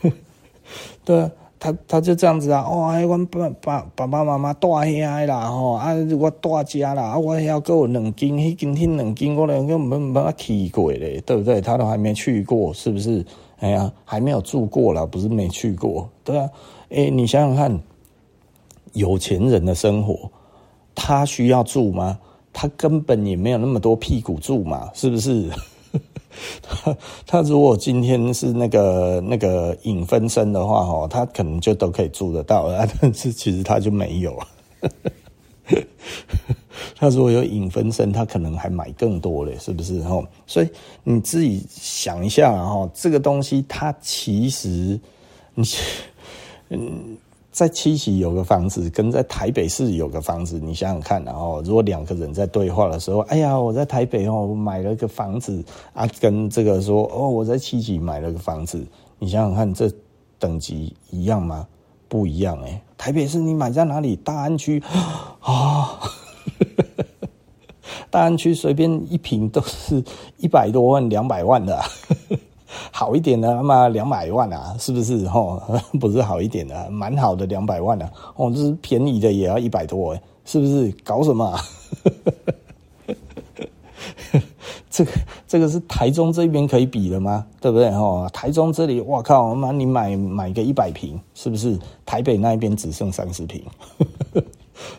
[1.03, 1.29] 对。
[1.61, 11.59] 他他就这样子啊，哦，我爸爸爸爸妈妈带遐啦，吼，啊，我带家啦，啊，我还要够两斤，迄斤迄两斤，我连个没没去过嘞，对不对？
[11.59, 13.25] 他都还没去过，是不是？
[13.59, 16.49] 哎呀，还没有住过啦，不是没去过，对啊。
[16.89, 17.79] 哎，你想想看，
[18.93, 20.31] 有钱人的生活，
[20.95, 22.17] 他需要住吗？
[22.51, 25.49] 他根本也没有那么多屁股住嘛，是不是？
[26.61, 32.87] 他 他如果今天是那个那个影分身的话，哦，他可能就都可以住得到了。
[33.01, 34.37] 但是其实他就没有。
[36.95, 40.03] 他如果有影分身，他可能还买更多嘞，是不是？
[40.47, 40.69] 所以
[41.03, 44.99] 你自己想一下，哈，这个东西它其实，
[45.55, 45.63] 你
[46.69, 47.17] 嗯。
[47.51, 55.61] 在七喜有个房子，跟在台北市有个房子，你想想看，然后如果两个人在对话的时候，哎呀，我在台北哦，我买了个房子
[55.91, 58.81] 啊，跟这个说哦，我在七喜买了个房子，
[59.17, 59.91] 你想想看，这
[60.37, 61.67] 等级一样吗？
[62.07, 64.15] 不一样哎，台北市你买在哪里？
[64.17, 64.81] 大安区
[65.41, 65.99] 啊，
[68.09, 70.03] 大安区随便一平都是
[70.37, 71.85] 一百多万、两百万的啊。
[72.91, 75.25] 好一点的他妈两百万啊，是不是？
[75.25, 75.59] 哦，
[75.99, 78.11] 不是好一点的，蛮好的两百万啊。
[78.35, 80.91] 哦，这是便宜的也要一百多，是不是？
[81.03, 81.59] 搞什么啊？
[84.91, 85.11] 这个
[85.47, 87.45] 这个是台中这边可以比的吗？
[87.59, 87.87] 对不对？
[87.89, 91.75] 哦，台中这里，我靠，妈，你买买个一百平，是不是？
[92.05, 93.63] 台北那一边只剩三十平，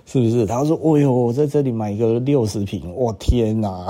[0.07, 0.47] 是不是？
[0.47, 3.87] 他说：“哦呦，我在这里买个六十平，我天哪！”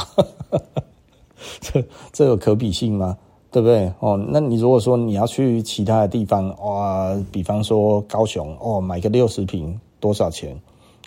[1.61, 3.17] 这这有可比性吗？
[3.51, 3.93] 对不对？
[3.99, 10.57] 哦，那你如果说你要去其他的地方，哇，比方说高雄，哦，买个六十平多少钱？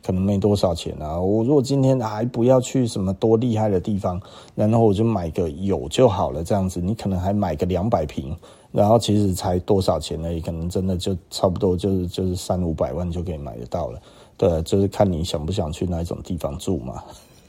[0.05, 1.17] 可能没多少钱啊。
[1.17, 4.21] 我如果今天还不要去什么多厉害的地方，
[4.53, 8.35] 然后我就买个有就好了，这样子，你可能还买个两百平，
[8.73, 14.01] 然后其实才多少钱而已，可能真的就差不多就是就是三五百万就可以买得到了。
[14.37, 17.03] 对，就是看你想不想去那一种地方住嘛。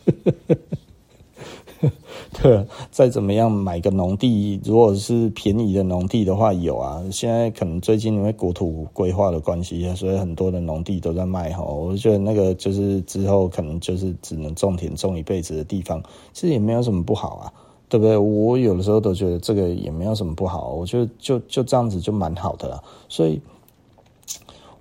[2.41, 7.03] 对，再怎么样买个农地，如果是便宜的农地的话，有啊。
[7.13, 11.63] 现在可能最近因为国土规划的关系，所以很多的农地都在卖哈。
[11.63, 17.53] 我觉得那个就是之后可能就是只能种田种一辈子的地方，其实也没有什么不好啊，
[17.89, 18.17] 对不对？
[18.17, 22.83] 我有的时候都觉得这个也没有什么不好，我觉得就就这样子就蛮好的了。
[23.09, 23.41] 所以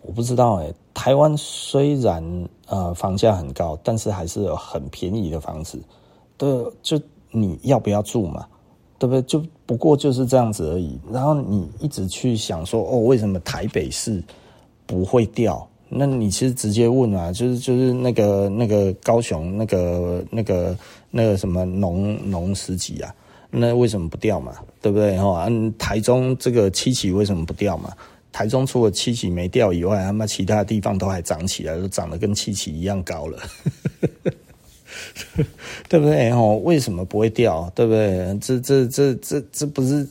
[0.06, 2.24] 我不知道哎、台湾虽然
[2.68, 5.82] 呃房价很高，但是还是有很便宜的房子。
[6.38, 6.50] 对，
[6.82, 7.00] 就
[7.32, 8.46] 你要不要住嘛？
[9.00, 9.22] 对不对？
[9.24, 11.00] 就不过就是这样子而已。
[11.12, 14.24] 然后你一直去想说，哦，为什么台北市
[14.86, 15.68] 不会掉？
[15.90, 20.78] 那你其实直接问啊，就是就是那个那个高雄那个那个
[21.12, 23.14] 那个什么农农十几啊，
[23.52, 24.54] 那为什么不掉嘛？
[24.82, 25.18] 对不对？
[25.18, 27.94] 哈，台中这个七期为什么不掉嘛？
[28.34, 33.40] 台中除了七期没掉以外，他妈其他地方都还涨起来，都涨得跟七期一样高了。
[35.88, 36.32] 对不对？
[36.32, 37.72] 哦，为什么不会掉？
[37.74, 38.38] 对不对？
[38.42, 40.08] 这这这这这不是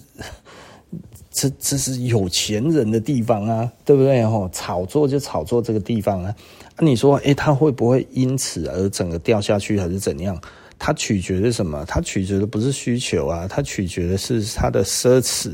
[1.30, 4.22] 这这是有钱人的地方啊，对不对？
[4.22, 6.34] 哦，炒作就炒作这个地方啊。
[6.78, 10.40] 你说，诶，它会不会因此而整个掉下去，还是怎样？
[10.78, 11.84] 它取决于什么？
[11.86, 15.52] 它取决的不是需求啊，它取决的是它的奢侈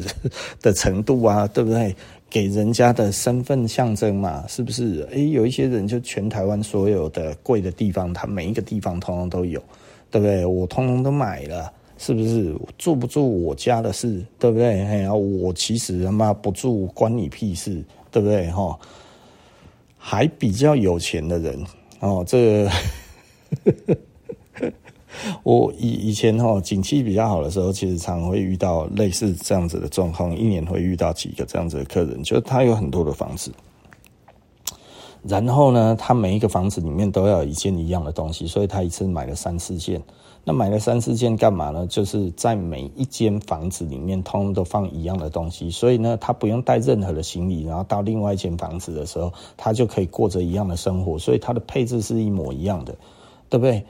[0.62, 1.94] 的程度啊，对不对？
[2.30, 5.06] 给人家的身份象征嘛，是不是？
[5.10, 9.62] 诶，有一些人就全台湾所有的贵的地方，他每一个地方通通都有，
[10.10, 10.44] 对不对？
[10.44, 12.54] 我通通都买了，是不是？
[12.76, 14.82] 住不住我家的事，对不对？
[14.82, 18.50] 哎呀，我其实他妈不住关你屁事，对不对？
[18.50, 18.78] 哈，
[19.96, 21.58] 还比较有钱的人
[22.00, 22.68] 哦，这
[23.86, 23.96] 个。
[25.42, 33.52] 我以以前哈，景气比较好的时候，其实常会遇到类似这样子的状况，一年会遇到几个这样子的客人，就是他有很多的房子，
[35.22, 40.02] 然后呢，他每一个房子里面都要有一件一样的东西，所以他一次买了三四件。
[40.44, 41.86] 那买了三四件干嘛呢？
[41.88, 52.96] 就是在每一间房子里面，通通都放一样的东西，所以呢，他不用带任何的行李，然后到另外一间房子的时候，他就可以过着一样的生活，所以他的配置是一模一样的，
[53.50, 53.84] 对不对？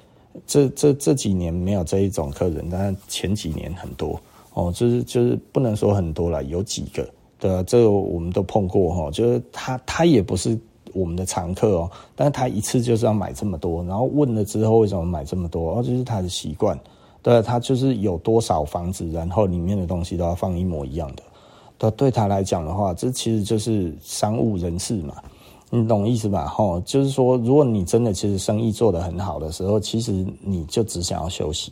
[0.46, 4.20] 这这这几年没有这一种客人，但前几年很多。
[4.54, 7.08] 哦，就是就是不能说很多了，有几个。
[7.38, 10.58] 对啊，这个我们都碰过哈，就是他他也不是
[10.92, 16.76] 我们的常客哦，但是他一次就是要买这么多，然后问了之后为什么买这么多，哦，就是他的习惯，
[17.22, 21.22] 对啊，他就是有多少房子，然后里面的东西都要放一模一样的，
[21.78, 25.14] 对，对他来讲的话，这其实就是商务人士嘛。
[25.70, 26.46] 你懂意思吧？
[26.46, 31.70] 吼，就是说，如果你真的其实生意做得很好的时候，其实你就只想要休息，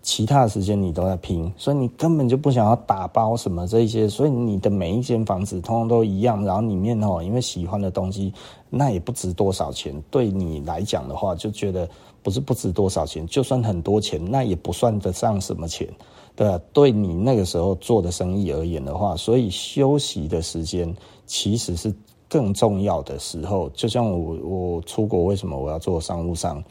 [0.00, 8.32] 其他的时间你都在拼，所以你根本就不想要打包什么这一些，所以你的每一间房子通通都一样，然后里面吼，因为喜欢的东西，
[8.70, 11.86] 那也不值多少钱，对你来讲的话，就觉得
[12.22, 15.86] 不是不值多少钱，就算很多钱，那也不算得上什么钱，
[16.34, 16.58] 对吧？
[16.72, 20.90] 对你那个时候做的生意而言的话，所以休息的时间
[21.26, 21.94] 其实是。
[22.28, 26.62] 更重要的时候，就像我我出国，为什么我要做商务舱？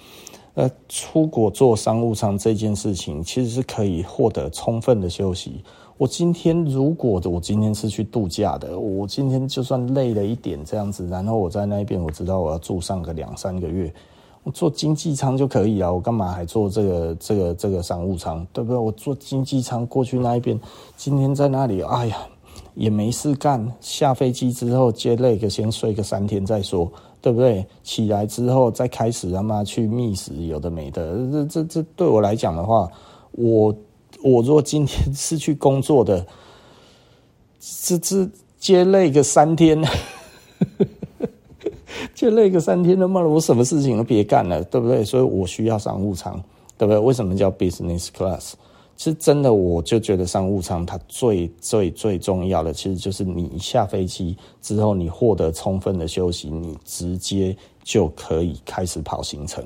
[0.56, 5.62] 呃，出国做商务舱这件事情，其实是可以获得充分的休息。
[5.98, 13.94] 我今天如果我今天是去度假的，我今天就算累了一点这样子，然后我在那边我知道我要住上个两三个月，
[14.44, 18.46] 我坐经济舱就可以啊，我干嘛还坐这个这个这个商务舱？
[18.54, 18.78] 对不对？
[18.78, 20.58] 我坐经济舱过去那一边，
[20.96, 22.18] 今天在那里，哎呀。
[22.76, 27.66] 也没事干，下飞机之后接累个先睡个三天再说，对不对？
[27.84, 31.18] 起来之后再开始他妈去觅食，有的没的。
[31.32, 32.90] 这这这对我来讲的话，
[33.32, 33.76] 我
[34.22, 36.26] 我若今天是去工作的，
[37.84, 39.82] 这这接累个三天，
[42.14, 45.04] 接累个三天他妈的，我什么事情都别干了，对不对？
[45.04, 46.34] 所以我需要商务舱，
[46.78, 47.00] 对不对？
[47.00, 48.54] 为什么叫 business class？
[48.98, 59.66] 其实真的，我就觉得商务舱它最最最重要的，其实就是你一下飞机之后，你获得充分的休息，你直接就可以开始跑行程。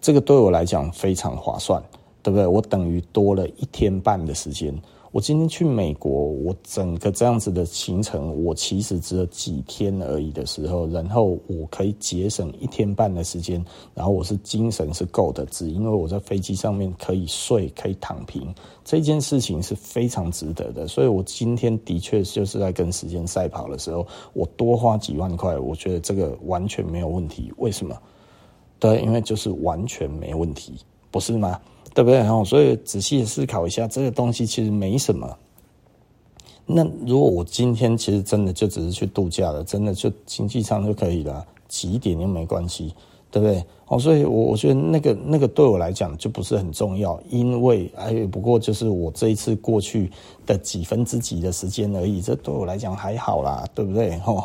[0.00, 1.82] 这个对我来讲非常划算，
[2.22, 2.46] 对不对？
[2.46, 4.74] 我等于多了一天半的时间。
[5.14, 18.52] 我今天去美国，我整个这样子的行程，我其实只有几天而已的时候，然后我可以节省一天半的时间，然后我是精神是够的，只因为我在飞机上面可以睡，可以躺平，
[18.84, 20.88] 这件事情是非常值得的。
[20.88, 27.52] 所以我今天的确就是在跟时间赛跑的时候，我多花几万块，我觉得这个完全没有问题。
[27.58, 27.96] 为什么？
[28.80, 30.74] 对，因为就是完全没问题，
[31.12, 31.60] 不是吗？
[31.94, 32.18] 对不对？
[32.18, 35.38] 然后，所以仔细思考一下，这个东西其实没什么。
[36.66, 42.92] 那如果我今天其实真的就只是去度假了，真的就经济舱就可以了，挤一点又没关系，
[43.34, 43.64] 对不对？
[43.88, 50.08] 哦，所以我我觉得那个那个对我来讲就不是很重要，因为哎，不过就是我这一次过去
[50.46, 54.20] 的几分之几的时间而已，这对我来讲还好啦，对不对？
[54.24, 54.44] 哦，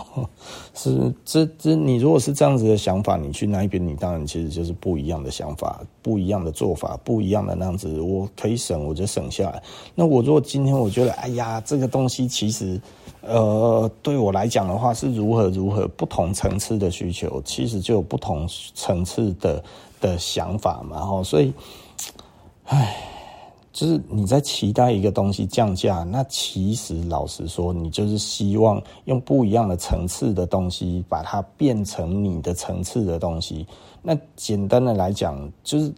[0.74, 9.62] 是这这你如果是这样子的想法，你去那一边，你当然其实就是不一样的想法，不一样的做法，不一样的那样子，我可以省我就省下来。
[9.94, 12.82] 那我如果今天我觉得，哎呀，这个东西其实。
[13.30, 19.64] 呃，对我来讲的话，是如何如何不同层次的需求，其实就有不同层次的
[20.02, 21.00] 的想法嘛。
[21.00, 21.54] 哈，所以，
[22.66, 22.98] 唉，
[23.72, 33.68] 就是你在期待一个东西降价，那其实老实说，你就是希望用不一样的层次的东西，把它变成你的层次的东西。
[34.02, 35.94] 那简单的来讲，就是。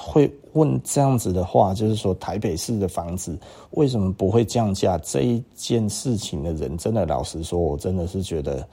[0.00, 3.38] 会问这样子的话，就是说台北市的房子
[3.72, 4.98] 为什么不会降价？
[4.98, 8.66] 这一件事情的人，真的老实说，我真的是觉得，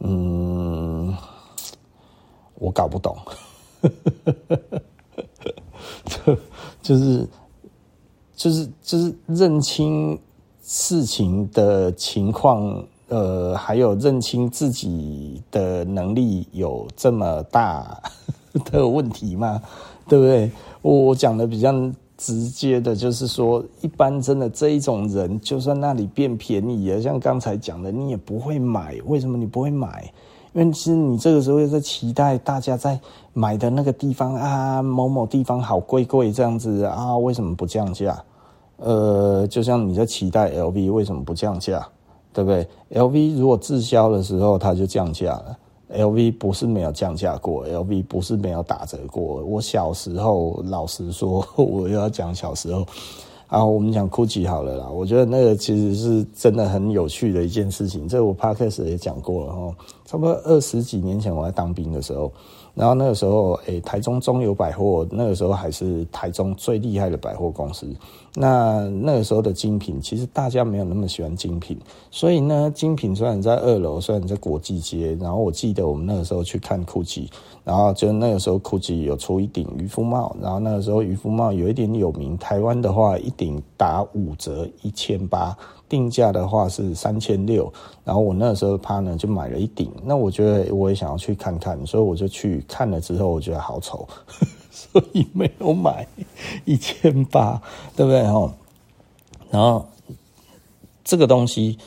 [0.00, 1.16] 嗯，
[2.54, 3.16] 我搞不懂，
[6.04, 6.36] 就
[6.82, 7.28] 就是
[8.34, 10.18] 就是就是认清
[10.62, 18.00] 事情的情况，呃，还有认清自己的能力有这么大
[18.64, 19.62] 的问题吗？
[20.12, 20.50] 对不对？
[20.82, 21.72] 我我讲的比较
[22.18, 28.94] 直接的，就是说，一般真的这一种人，就算那里变便宜了，像刚才讲的，你也不会买。
[29.06, 30.12] 为什么你不会买？
[30.52, 33.00] 因为其实你这个时候也在期待大家在
[33.32, 38.22] 买的那个地方啊，某某地方好贵贵这样子啊，为什么不降价？
[38.76, 41.88] 呃，就像你在期待 LV 为什么不降价，
[42.34, 45.56] 对不对？LV 如果滞销的时候，它就降价了。
[45.94, 49.42] LV 不是没有降价过，LV 不是没有打折过。
[49.44, 52.86] 我小时候，老实说， 我又要讲小时候
[53.46, 54.88] 啊，我们讲 GUCCI 好了啦。
[54.88, 58.08] 我觉得那个其实是真的很有趣的一件事情。
[58.08, 59.74] 这我 Podcast 也讲过了哈，
[60.06, 62.32] 差不多二十几年前我在当兵的时候。
[62.74, 67.86] 然后那个时候，诶，台中中友百货那个时候还是台中最厉害的百货公司。
[68.34, 71.78] 那那个时候的精品，其实大家没有那么喜欢精品，
[72.10, 75.16] 所以呢，精品虽然在二楼，虽然在国际街。
[75.20, 77.28] 然后我记得我们那个时候去看 GUCCI，
[77.62, 85.56] 然后就那个时候 GUCCI 有出一顶渔夫帽，然后那个时候渔夫帽有一点有名，台湾的话一顶打五折，一千八。
[85.88, 87.70] 定价的话是三千六，
[88.02, 94.08] 然后我那时候他呢就买了一顶，那我觉得我也想要去看看，所以我就去看了之后，我觉得好丑，
[94.94, 96.06] 所以没有买
[96.64, 97.60] 一千八，
[97.96, 98.20] 对不对？
[99.50, 99.86] 然后
[101.02, 101.78] 这个东西。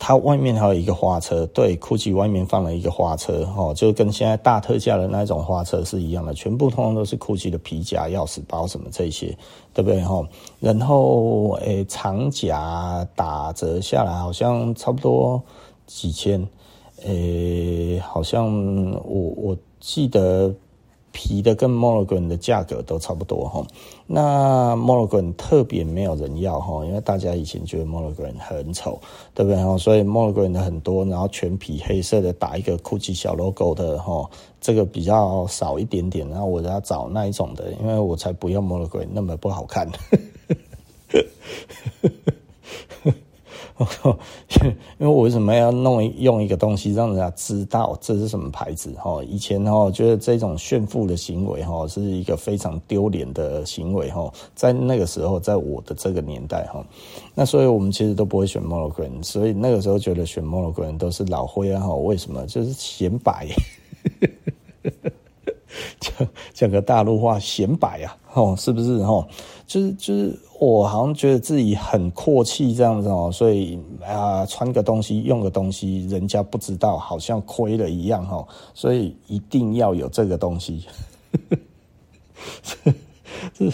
[0.00, 9.36] 它外面还有一个花车，对，GUCCI 外面放了一个花车，哦，就跟现在大特价的那种花车是一样的，全部通通都是 GUCCI 的皮夹、钥匙包什么这些，
[9.74, 10.00] 对不对？
[10.04, 10.24] 哈，
[10.60, 15.42] 然后诶，长夹打折下来好像差不多
[15.84, 16.48] 几千，
[17.04, 18.46] 诶，好像
[19.02, 20.54] 我我记得。
[21.12, 23.66] 皮的跟 Monogram 的价格都差不多哈，
[24.06, 29.00] 那 Monogram 特别没有人要哈，因为大家以前觉得 Monogram 很丑，
[29.34, 29.76] 对不对哈？
[29.78, 34.28] 所以 Monogram 的很多，然后全皮黑色的打一个 GUCCI 小 logo 的哈，
[34.60, 36.28] 这个比较少一点点。
[36.28, 39.90] 然后我要找那一种的，因为我才不要 Monogram 那么不好看。
[44.98, 48.92] 因为我为什么要弄用一个东西让人家知道这是什么牌子？
[48.98, 56.84] 哈，以前哈觉得这种炫富的行为哈是一个非常丢脸的行为哈，在那个时候，在我的这个年代哈，
[57.36, 62.44] 那所以我们其实都不会选 Monogram，所以那个时候觉得选 Monogram 都是老灰啊哈，为什么？
[62.46, 63.46] 就是显摆，
[66.00, 68.94] 讲讲个大陆话，显摆啊，哦，是不是？
[69.02, 69.24] 哦，
[69.68, 70.36] 就是就是。
[70.60, 78.44] 我好像觉得自己很阔气这样子哦，所以啊，穿个东西用个东西，人家不知道，好像亏了一样哈，
[78.74, 80.84] 所以一定要有这个东西。
[83.54, 83.70] 这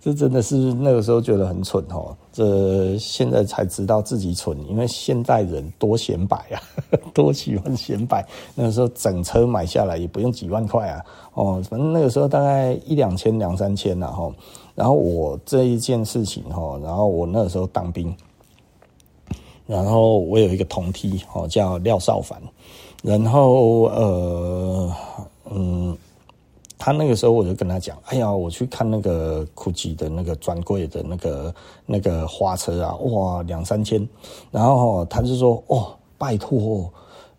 [0.00, 2.16] 这真的是那个时候觉得很蠢哦。
[2.32, 6.62] 这现在才知道自己蠢，因为现代人多显摆啊，
[7.12, 8.24] 多喜欢显摆。
[8.54, 11.04] 那个时候整车买下来也不用几万块啊，
[11.34, 14.30] 哦，反正那个时候大概一两千、两三千呐，哈。
[14.80, 18.16] 然后我这一件事情哈，然后我那时候当兵，
[19.66, 22.40] 然后我有一个同梯哦，叫廖少凡，
[23.02, 24.90] 然后呃
[25.50, 25.98] 嗯。
[26.82, 31.54] 他那个时候我就跟他讲，哎呀，我去看那个 GUCCI 的那个专柜的那个
[31.84, 34.08] 那个花车啊，哇，两三千。
[34.50, 36.90] 然后他就说，哦，拜托，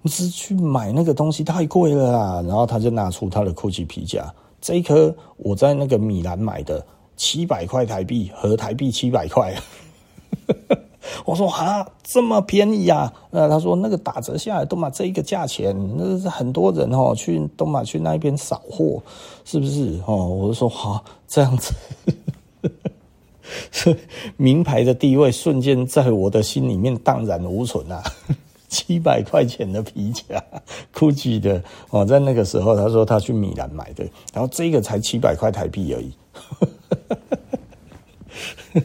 [0.04, 2.42] 你是去买那个东西太贵了啊。
[2.44, 4.32] 然后他就拿出他的 GUCCI 皮夹，
[4.62, 6.86] 这一颗我在那个米兰买的，
[7.16, 9.54] 七百块台币，合台币七百块。
[11.26, 13.12] 我说啊，这么便宜啊？
[13.32, 19.02] 那他说那个打折下来都嘛这一个价钱，那是很多人哦去都嘛去那边扫货，
[19.44, 20.28] 是不是哦？
[20.28, 21.74] 我就说好这样子，
[24.38, 28.04] 名牌的地位瞬间在我的心里面荡然无存啊！
[28.70, 30.42] 七百块钱的皮夹
[30.94, 36.14] ，GUCCI 的哦，在那个时候他说他去米兰买的，然后这个才七百块台币而已。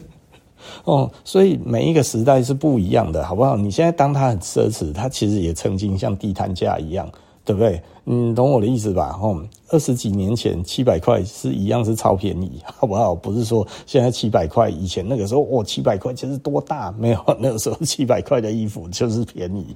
[0.85, 3.57] 哦，所以每一个时代是不一样的，好不好？
[3.57, 7.11] 你现在当它很奢侈，它其实也曾经像地摊价一样，
[7.43, 7.81] 对不对？
[8.05, 9.19] 你懂我的意思吧？
[9.21, 13.13] 哦，二十几年前七百块是一样是超便宜， 好不好？
[13.13, 16.89] 不是说现在七百块，以前那个时候哦，七百块其实多大？
[16.97, 19.75] 没有，那个时候七百块的衣服就是便宜。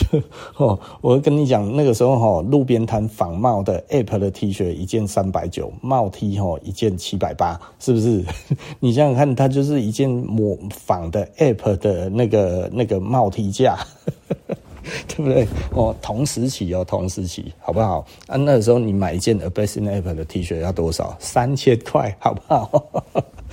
[0.56, 8.24] 哦，我跟你讲，那个时候哈，路边摊仿冒的 Apple 的 T 恤一件三百九，帽 T 哈一件七百八，是不是？
[8.80, 13.76] 你想想看，它就是一件模仿的 Apple 的那个那个帽 T 价，
[15.08, 15.46] 对不对？
[15.70, 18.04] 哦，同时期哦，同时期，好不好？
[18.26, 21.16] 啊，那个时候你买一件 A Bass Ape 的 T 恤要多少？
[21.18, 22.84] 三千块，好不好？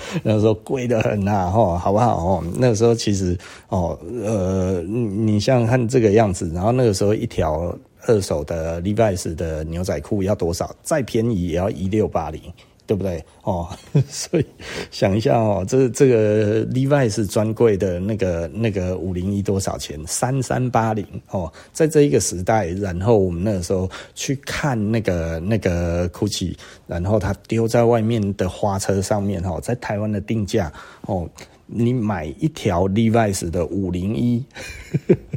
[0.23, 2.17] 那时候贵得很呐，吼，好不好？
[2.17, 3.37] 哦，那个时候其实，
[3.69, 7.75] 哦，呃，你像看这个样子，然后那个时候一条
[8.07, 10.73] 二手的 Levi's 的牛仔裤要多少？
[10.83, 12.41] 再便宜也要一六八零。
[12.89, 13.69] 对不对哦？
[14.09, 14.45] 所以
[14.89, 19.95] 想一下哦，这这个 Levi's 专柜的那个那个五零一多少钱？
[20.07, 26.55] 三三八零哦，在这一个时代，然后我们那个时候去看那个那个 GUCCI，
[26.87, 31.29] 然后它丢在外面的花车上面哦，在台湾的定价哦，
[31.67, 34.43] 你买一条 Levi's 的五零一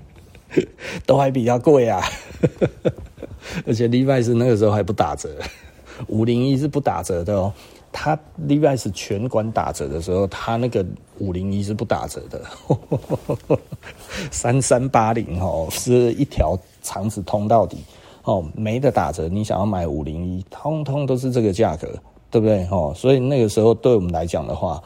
[1.04, 2.02] 都还比较贵啊，
[3.66, 5.36] 而且 Levi's 那个时候还不打折。
[6.08, 7.52] 五零一是不打折的哦，
[7.90, 10.84] 他 Levi's 全馆打折的时候，他那个
[11.18, 12.40] 五零一是不打折的，
[14.30, 17.78] 三三八零哦，是一条肠子通到底
[18.24, 19.28] 哦，没得打折。
[19.28, 21.88] 你想要买五零一，通通都是这个价格，
[22.30, 22.92] 对不对哦？
[22.96, 24.82] 所以那个时候对我们来讲的话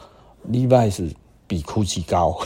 [0.51, 1.13] ，Levi's
[1.47, 2.37] 比 GUCCI 高，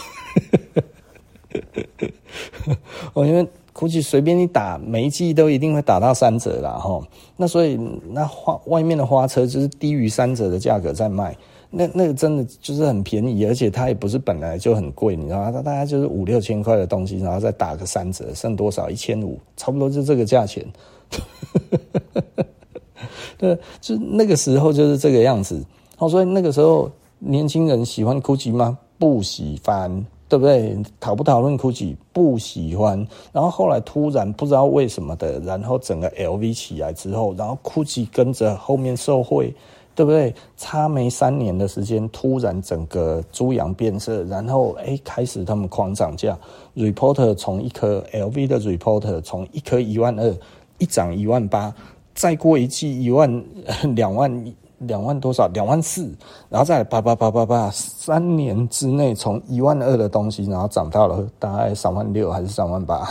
[3.14, 3.48] 哦，因为。
[3.74, 7.04] 估计随便你打，每一季都一定会打到三折啦齁。
[7.38, 11.36] 那所以那花外面的花车就是低于三折的价格在卖，
[11.70, 15.52] 那那个真的就是很便宜，而且它也不是本来就很贵，你知道吗？
[15.52, 18.90] 它大概就是五六千块的东西，然后再打个三折，剩多少？
[18.90, 20.66] 一千五，差不多就这个价钱。
[23.38, 25.64] 对，就那个时候就是这个样子。
[25.98, 28.78] 所以那个时候年轻人喜欢 GUCCI 吗？
[28.98, 30.06] 不喜欢。
[30.32, 30.82] 对不对？
[30.98, 39.54] 讨不讨论 GUCCI 不喜欢，然后后来突然不知道为什么的，然后整个 LV 起来之后，然后 GUCCI 跟着后面受惠，
[39.94, 40.34] 对不对？
[40.56, 46.40] 差没三年的时间，突然整个猪羊变色，然后哎，开始他们狂涨价。
[46.78, 50.34] Reporter 从一颗 LV 的 Reporter 从一颗一万二，
[50.78, 51.76] 一涨一万八，
[52.16, 53.44] 再过一季一万
[53.96, 54.32] 两万。
[54.82, 55.48] 两万多少？
[55.48, 56.12] 两万四，
[56.50, 63.08] 然后再叭叭叭叭叭，三年之内从一万二的东西，然后涨到了大概三万六还是三万八？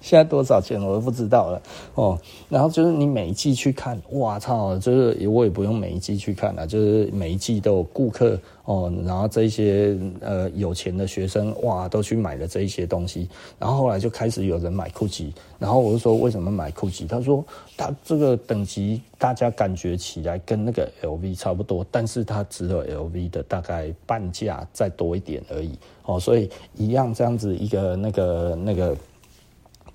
[0.00, 1.62] 现在多少钱我都不知道了
[1.94, 2.18] 哦。
[2.48, 8.92] 然后就是你每一季去看，哇操，就是我也不用每一季去看了，就是每一季都有顾客哦。
[9.04, 13.28] 然后这些呃有钱的学生哇都去买了这一些东西，
[13.58, 17.08] 然后后来就开始有人买 GUCCI，然后我就说为什么买 GUCCI？
[17.08, 17.44] 他说
[17.76, 25.72] 他这个等级大家感觉起来跟那个 LV 差不多，但是它只有 LV 的大概半价再多一点而已
[26.04, 26.18] 哦。
[26.18, 28.96] 所以一样这样子一个那个那个。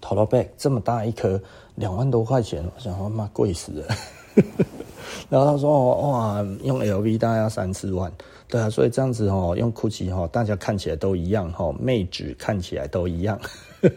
[0.03, 1.41] Tote bag 这么大一颗，
[1.75, 3.87] 两万多块钱，我想说妈贵死了。
[5.29, 8.11] 然后他说哇，用 LV 大概要三四万，
[8.49, 13.39] 对啊，所以这样子哦，用 GUCCI 哈，大家看起来都一样哈，妹纸看起来都一样。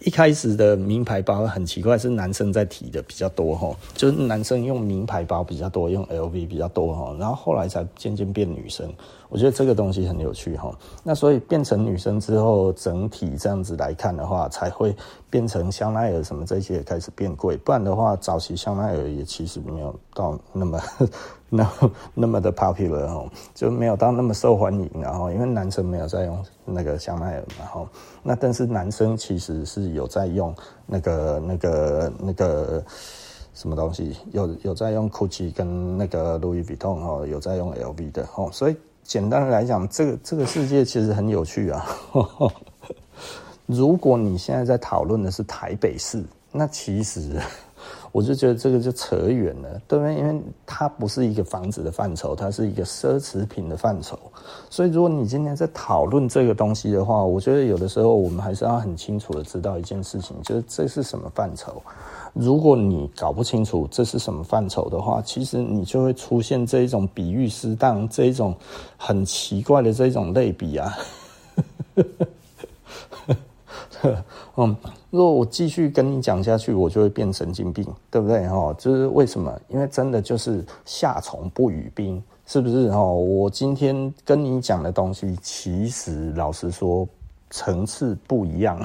[0.00, 8.92] 一开始的名牌包很奇怪，是男生在提的比较多哈，就是男生用名牌包比较多，用 LV 比较多哈，然后后来才渐渐变女生。
[9.30, 10.70] 我觉得这个东西很有趣哈。
[11.02, 14.94] 那所以变成女生之后，整体这样子来看的话，才会
[15.30, 17.56] 变成香奈儿什么这些也开始变贵。
[17.56, 20.78] 不然的话，早期香奈儿也其实没有到那么。
[21.52, 21.68] 那
[22.14, 27.90] 那么的 popular 哦，就没有到那么受欢迎，然后因为男生没有在用那个香奈儿嘛，哈，
[28.22, 30.54] 那但是男生其实是有在用
[30.86, 32.84] 那个那个那个
[33.52, 38.76] 什么东西，有有在用 Gucci 跟那个 Louis Vuitton 哦，有在用 LV 的哦，所以
[39.10, 41.84] 简单的来讲，这个这个世界其实很有趣啊。
[43.66, 47.36] 如果你现在在讨论的是台北市，那其实。
[48.12, 50.16] 我就觉得这个就扯远了，对不对？
[50.16, 54.18] 因为它不是一个房子的范畴，它是一个奢侈品的范畴。
[54.68, 61.80] 所以，如果你今天在讨论这个东西的话，我觉得有的时候我们还是要很清楚的知道一件事情，就是这是什么范畴。
[62.32, 68.54] 如果你搞不清楚这是什么范畴的话，其实你就会出现这一种比喻失当，这一种
[68.96, 70.96] 很奇怪的这种类比啊。
[74.56, 74.74] 嗯，
[75.10, 78.48] 如果我继续跟你讲下去，我就会变神经病，对不对？
[78.48, 79.52] 哈，就是为什么？
[79.68, 82.90] 因为真的就是夏虫不语冰，是不是？
[82.90, 87.06] 哈，我今天跟你讲的东西，其实老实说
[87.50, 88.80] 层次不一样。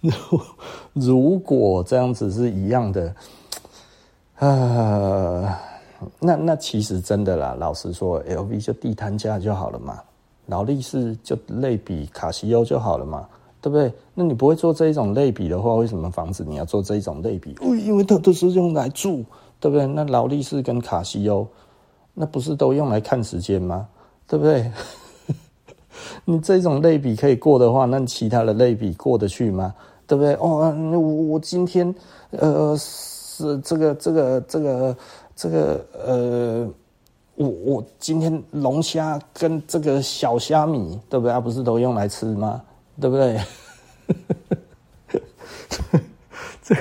[0.94, 3.14] 如果这样子是一样的，
[4.38, 5.60] 啊，
[6.18, 10.00] 那那其实真的啦，老实说，LV 就地摊价就好了嘛。
[10.46, 13.28] 劳力士就类比卡西欧就好了嘛，
[13.60, 13.92] 对不对？
[14.12, 17.56] 那你不会做这一种类比的话，为什么房子你要做这一种类比？
[17.60, 19.24] 因为它都是用来住，
[19.60, 19.86] 对不对？
[19.86, 21.46] 那劳力士跟卡西欧，
[22.12, 23.86] 那不是都用来看时间吗？
[24.26, 24.70] 对不对？
[26.24, 29.74] 你这种类比可以过的话，那其他的类比过得去吗？
[30.06, 30.34] 对不对？
[30.34, 31.94] 哦，我我今天
[32.30, 34.96] 呃是这个这个这个
[35.34, 36.68] 这个呃。
[37.34, 41.32] 我我今天龙虾跟这个小虾米，对不对？
[41.32, 42.60] 它不是都用来吃吗？
[43.00, 43.40] 对不对？
[46.62, 46.76] 这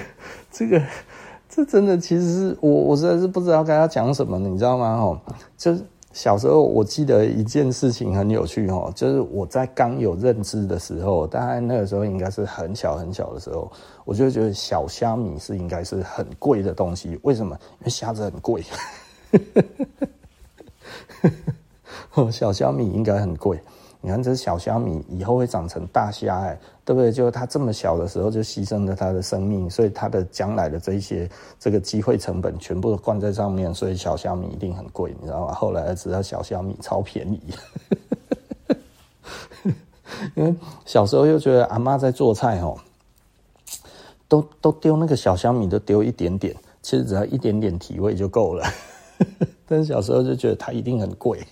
[0.51, 0.81] 这个
[1.49, 4.99] 这真的，其实是我我实在是不知道该要讲什么，你知道吗？
[4.99, 5.17] 哦，
[5.57, 5.81] 就是
[6.13, 13.71] 小时候我记得一件事情很有趣哦，就是我在刚有认知的时候，大概那个时候应该是很小很小的时候，
[14.03, 17.17] 我就觉得小虾米是应该是很贵的东西。
[17.23, 17.57] 为什么？
[17.79, 18.63] 因为虾子很贵。
[22.29, 23.57] 小虾米应该很贵，
[24.01, 27.11] 你看这小虾米以后会长成大虾，哎，对不对？
[27.11, 31.29] 就他这么小的时候就牺牲了他的生命，所以他的将来的这一些
[31.59, 35.53] 这个机会成本全部都灌在上面，所以小虾米一定很贵，你知道吗？
[35.53, 37.41] 后来知道小虾米超便宜，
[40.35, 40.53] 因为
[40.85, 42.77] 小时候又觉得阿妈在做菜哦，
[44.27, 48.65] 都都丢那个小虾米都丢一点点，其实只要一点点提味就够了。
[49.67, 51.45] 但是小时候就觉得它一定很贵，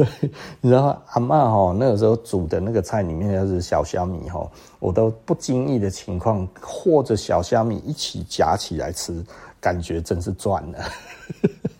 [0.00, 0.30] 所 以
[0.62, 9.22] 你知道阿嬷哈那个时候煮的那个菜里面要是小虾米哈，我都不经意的情况和着小虾米一起夹起来吃，
[9.60, 10.78] 感觉真是赚了，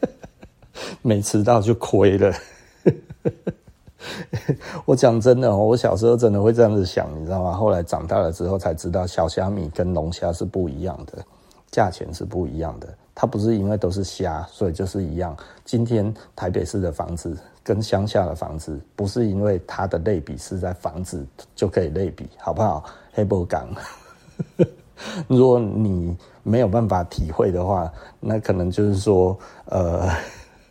[1.01, 2.35] 没吃到就亏了。
[4.85, 7.53] 我讲真的，我小时候真的会这样子想，你知道吗？
[7.53, 11.25] 后来长大了之后才知道，小虾米跟龙虾是不一样的，
[11.71, 12.89] 价钱是不一样的。
[13.15, 15.35] 它不是因为都是虾，所以就是一样。
[15.65, 22.85] 今天台北市的房子跟乡下的房子，不是因为它的类比是在房子就可以类比，好不好？
[23.13, 23.69] 黑布港，
[25.29, 29.37] 如果你没有办法体会的话，那可能就是说，
[29.67, 30.09] 呃，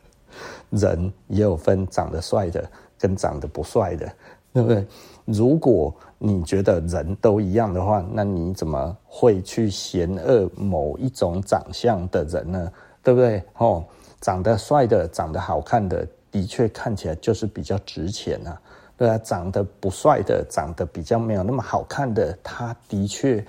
[0.72, 2.68] 人也有分长得帅的
[2.98, 4.12] 跟长得不帅的，
[4.54, 4.86] 对不对？
[5.26, 12.72] 如果你觉得人都一样的话，那你怎么会去嫌恶某一种长相的人呢？
[13.04, 13.44] 对不对？
[13.58, 13.84] 哦，
[14.22, 18.60] 长得帅的、长得好看的，的确看起来就是比较值钱啊。
[18.98, 23.46] 对啊，长得不帅的、长得比较没有那么好看的，他的确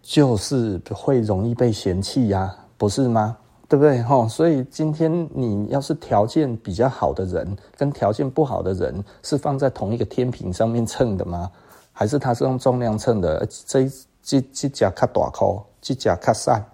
[0.00, 3.36] 就是会容易被嫌弃呀，不是吗？
[3.68, 4.02] 对不对？
[4.02, 11.50] 哈，所以今天你要是条件比较好的人，跟条件不好的人是放在同一个天平上面称的吗？
[11.92, 13.46] 还是他是用重量称的？
[13.66, 13.90] 这
[14.22, 16.64] 这这甲卡大口，这甲卡散，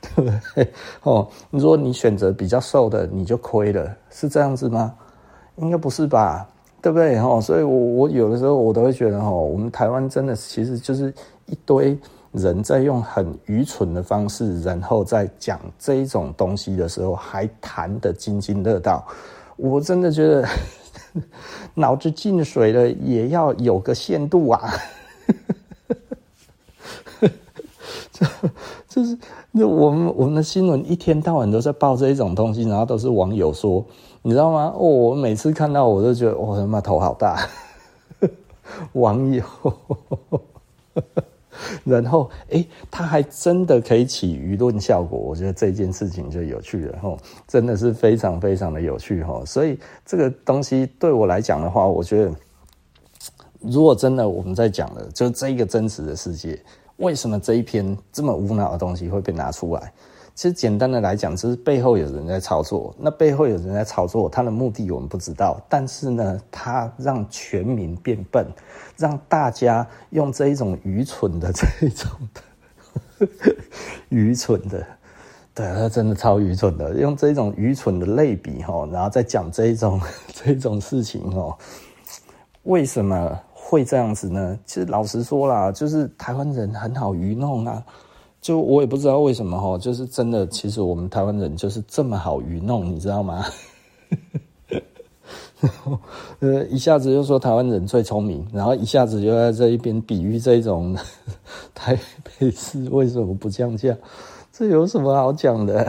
[0.14, 0.72] 对不对？
[1.02, 4.94] 哦，如果你选择比较瘦的，你就亏了，是这样子吗？
[5.56, 6.48] 应该不是吧？
[6.80, 7.18] 对不对？
[7.18, 11.12] 哦，所以我我有的时候我都会觉得，哦，我们台湾真的其实就是
[11.46, 11.98] 一堆。
[12.32, 19.02] 人在用很愚蠢的方式，然后在讲这一种东西的时候，还谈得津津乐道。
[19.56, 20.46] 我真的觉得
[21.74, 24.70] 脑子进水了也要有个限度啊。
[28.88, 29.16] 就是
[29.52, 33.84] 那我们我们的新闻一天到晚都在报这一种东西，然后都是网友说，
[34.22, 34.72] 你知道吗？
[34.74, 37.46] 哦，我每次看到我都觉得，我他妈头好大。
[38.92, 39.42] 网友，
[41.84, 47.16] 然后哎，他还真的可以起舆论效果，我觉得这件事情就有趣了哈，
[47.46, 49.42] 真的是非常非常的有趣哈。
[49.44, 52.32] 所以这个东西对我来讲的话，我觉得
[53.60, 56.58] 如果真的我们在讲的，就是这一个真实的世界。
[56.98, 59.92] 为什么这一篇这么无脑的东西会被拿出来？
[60.34, 62.94] 其实简单的来讲，就是背后有人在操作。
[62.96, 65.60] 那背后有人在操作，他的目的我们不知道。
[65.68, 68.46] 但是呢，他让全民变笨，
[68.96, 72.08] 让大家用这一种愚蠢的这一种
[74.10, 74.86] 愚蠢的，
[75.54, 80.00] 对，他真的超愚蠢的，用这种愚蠢的类比哈，然后再讲这一种
[80.32, 81.56] 这一种事情哦，
[82.62, 83.40] 为什么？
[83.70, 84.58] 会这样子呢？
[84.64, 87.84] 其实老实说啦，就是台湾人很好愚弄啊。
[88.40, 93.44] 就我也不知道为什么哈，就是真的，其实我们台湾人就是这么好愚弄，你知道吗？
[96.40, 100.96] 呃， 一下子又说台湾人最聪明，然后一下子又在这一边比喻这种
[101.74, 101.94] 台
[102.38, 103.94] 北市为什么不降价？
[104.50, 105.86] 这有什么好讲的？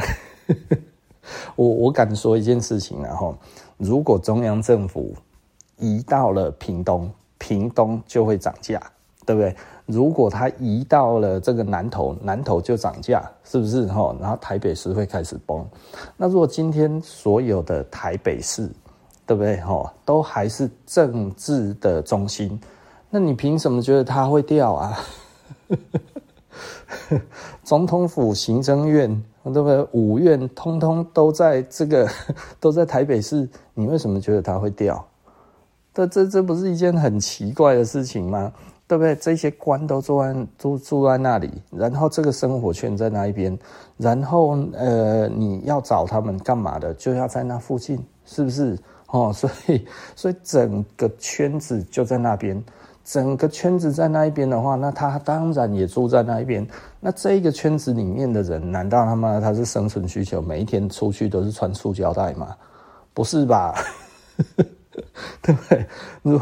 [1.55, 3.37] 我我敢说一件事情啊，哈，
[3.77, 5.15] 如果中央政府
[5.77, 7.09] 移到了屏东。
[7.39, 8.79] 屏东就会涨价，
[9.25, 9.55] 对不对？
[9.87, 13.87] 如果它移到了这个南投，南投就涨价，是不是？
[13.87, 15.65] 然后台北市会开始崩。
[16.15, 18.69] 那如果今天所有的台北市，
[19.25, 19.59] 对不对？
[20.05, 22.59] 都还是政治的中心，
[23.09, 24.99] 那你凭什么觉得它会掉啊？
[27.63, 29.09] 总统府、行政院，
[29.43, 29.87] 对不对？
[29.91, 32.07] 五院通通都在这个，
[32.59, 35.03] 都在台北市，你为什么觉得它会掉？
[35.93, 38.51] 这这这不是一件很奇怪的事情吗？
[38.87, 39.15] 对不对？
[39.15, 43.55] 这些官都住在住住在那里，然后这个生活圈在那一边，
[43.97, 48.75] 然后呃，你要找他们干嘛的，就要在那附近，是不是？
[49.11, 49.85] 哦，所以
[50.15, 52.63] 所以整个圈子就在那边，
[53.03, 56.67] 整个圈子在那一边的话，那他当然也住在那一边。
[56.99, 62.55] 那这一个圈子里面的人，难道他妈他是生存需求，每一天出去都是穿塑胶袋吗？
[63.13, 63.75] 不是吧？
[65.41, 65.85] 对不对？
[66.23, 66.39] 如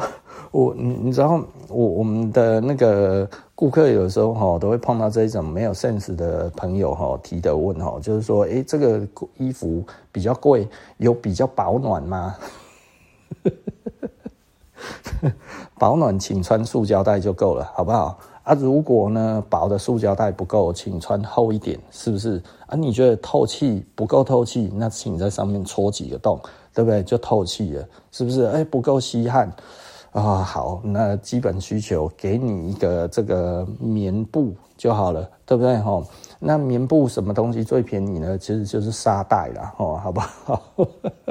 [0.52, 9.06] 我你你知道我我们的那个顾客有时候哈都会碰到这一种没有 sense 的朋友哈提的问哈，就是说哎，这个
[9.38, 12.36] 衣服比较贵，有比较保暖吗？
[15.78, 18.18] 保暖请穿塑胶袋就够了，好不好？
[18.44, 22.42] 啊，如果呢薄的塑胶袋不够，请穿厚一点，是不是？
[22.68, 26.40] 啊，你觉得透气不够透气，那请在上面戳几个洞。
[26.78, 27.02] 对不对？
[27.02, 28.44] 就透气了，是不是？
[28.44, 29.52] 哎，不够吸汗
[30.12, 35.76] 啊、好，那基本需求给你一个这个棉布就好了，对不对？
[35.80, 36.04] 哈，
[36.38, 38.38] 那棉布什么东西最便宜呢？
[38.38, 40.62] 其实就是沙袋啦，哦，好不好？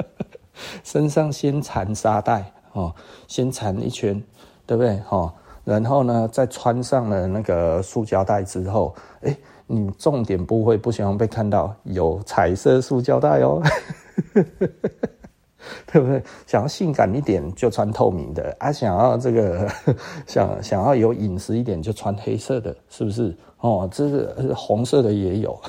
[0.83, 2.93] 身上先缠沙袋哦，
[3.29, 4.21] 先缠一圈，
[4.65, 4.97] 对不对？
[5.07, 5.33] 哈，
[5.63, 9.33] 然后呢，再穿上了那个塑胶袋之后，哎，
[9.65, 13.61] 你重点部位不希望被看到，有彩色塑胶袋哦。
[15.91, 16.21] 对不对？
[16.45, 19.67] 想要性感一点就穿透明的啊，想要这个
[20.27, 23.35] 想想要有隐私一点就穿黑色的，是不是？
[23.59, 25.59] 哦，这是红色的也有，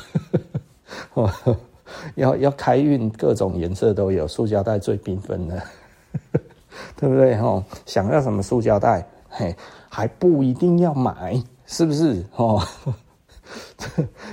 [2.16, 5.62] 要要开运，各种颜色都有，塑胶袋最缤纷的，
[6.96, 7.34] 对不对？
[7.36, 9.57] 哦，想要什么塑胶袋，嘿，
[9.88, 12.22] 还不一定要买，是不是？
[12.36, 12.62] 哦，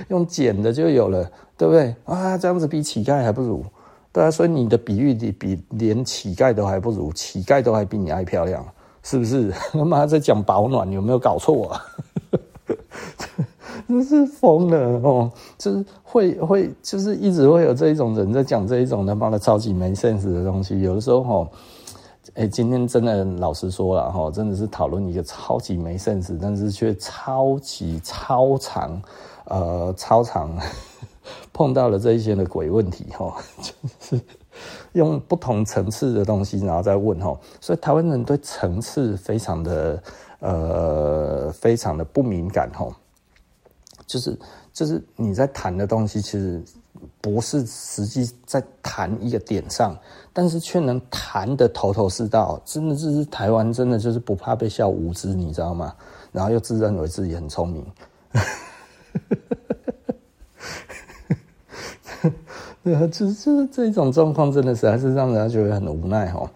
[0.08, 1.96] 用捡的就有了，对不对？
[2.04, 3.64] 啊，这样子比乞丐还不如。
[4.16, 8.66] 对啊，所以你的比喻你比连乞丐都还不如，乞丐都还比你爱漂亮，
[9.02, 9.52] 是不是？
[9.76, 11.84] 他妈在讲保暖，有没有搞错啊？
[13.86, 15.30] 真是疯了哦！
[15.58, 20.80] 就是会会，就是一直会有这一种人在讲这一种他妈的超级没 sense 的东西。
[20.80, 21.48] 有的时候哈，
[22.36, 29.02] 哎，今天真的老实说了哈，真的是讨论一个超级没 sense，但是却超级超长，
[29.44, 30.50] 呃，超长。
[31.52, 33.72] 碰到了这一些的鬼问题哈， 就
[34.16, 34.22] 是
[34.92, 40.02] 用不同层次的东西，然后再问哈，所以台湾人对层次非常的
[40.40, 42.88] 呃非常的不敏感哈，
[44.06, 44.38] 就是
[44.72, 46.62] 就是你在谈的东西其实
[47.20, 49.96] 不是实际在谈一个点上，
[50.32, 55.94] 但是却能谈得头头是道，真的就是台湾真的就是不怕被笑无知，你知道吗？
[56.32, 57.84] 然后又自认为自己很聪明。
[62.86, 66.48] 对啊，就是这种状况，真的实在是让人家觉得很无奈哈。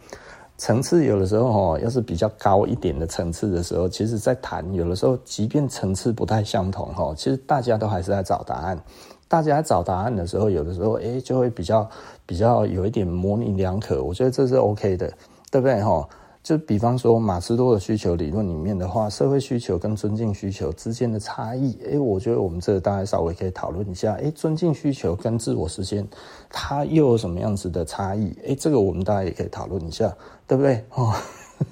[0.56, 8.78] 层次有的时候哦，要是比较高一点的层次的时候，其实在谈有的时候，即便层次不太相同哈，其实大家都还是在找答案。
[9.26, 11.90] 大家找答案的时候，有的时候诶就会比较
[12.24, 15.12] 比较有一点模棱两可，我觉得这是 OK 的，
[15.50, 16.08] 对不对哈？
[16.42, 26.08] 就比方说马斯洛的需求理论里面的话，社会需求跟尊敬需求之间的差异，诶我觉得我们这大概稍微可以讨论一下，诶尊敬需求跟自我实现，
[26.48, 28.34] 它又有什么样子的差异？
[28.44, 30.16] 诶这个我们大家也可以讨论一下，
[30.46, 30.82] 对不对？
[30.94, 31.14] 哦，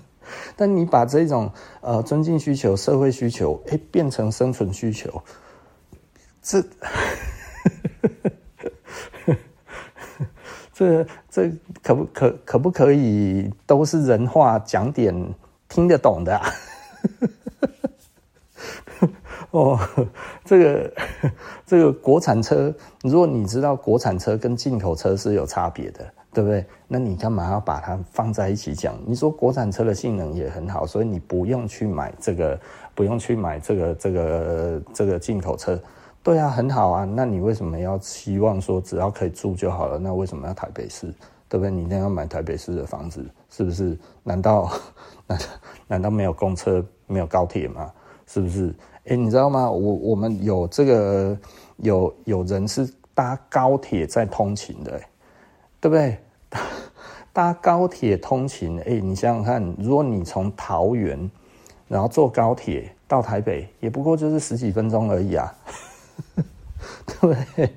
[0.54, 1.50] 但你把这种
[1.80, 5.22] 呃尊敬需求、社会需求，诶变成生存需求，
[6.42, 6.62] 这。
[10.78, 11.50] 这这
[11.82, 15.12] 可不可可不可以都是人话讲点
[15.68, 16.46] 听得懂的啊？
[19.50, 19.76] 哦，
[20.44, 20.92] 这个
[21.66, 22.72] 这个国产车，
[23.02, 26.64] 如果你知道国产车跟进口车是有差别的，对不对？
[26.86, 28.94] 那你干嘛要把它放在一起讲？
[29.04, 32.56] 你说国产车的性能也很好，所以你不用去买这个，
[32.94, 35.76] 不用去买这个这个这个进口车。
[36.22, 37.04] 对啊，很好啊。
[37.04, 39.98] 那你为什么要期望说只要可以住就好了？
[39.98, 41.14] 那为什么要台北市？
[41.48, 41.70] 对不对？
[41.70, 43.98] 你一定要买台北市的房子，是不是？
[44.22, 44.70] 难道
[45.26, 45.38] 难
[45.86, 47.90] 难道没有公车、没有高铁吗？
[48.26, 48.74] 是不是？
[49.06, 49.70] 哎，你知道吗？
[49.70, 51.38] 我我们有这个
[51.78, 55.00] 有有人是搭高铁在通勤的，
[55.80, 56.18] 对不对？
[57.32, 61.30] 搭高铁通勤，哎，你想想看，如果你从桃园
[61.86, 65.54] 然后坐高铁到台北，也不过就是十几分钟而已啊。
[67.06, 67.74] 对不对，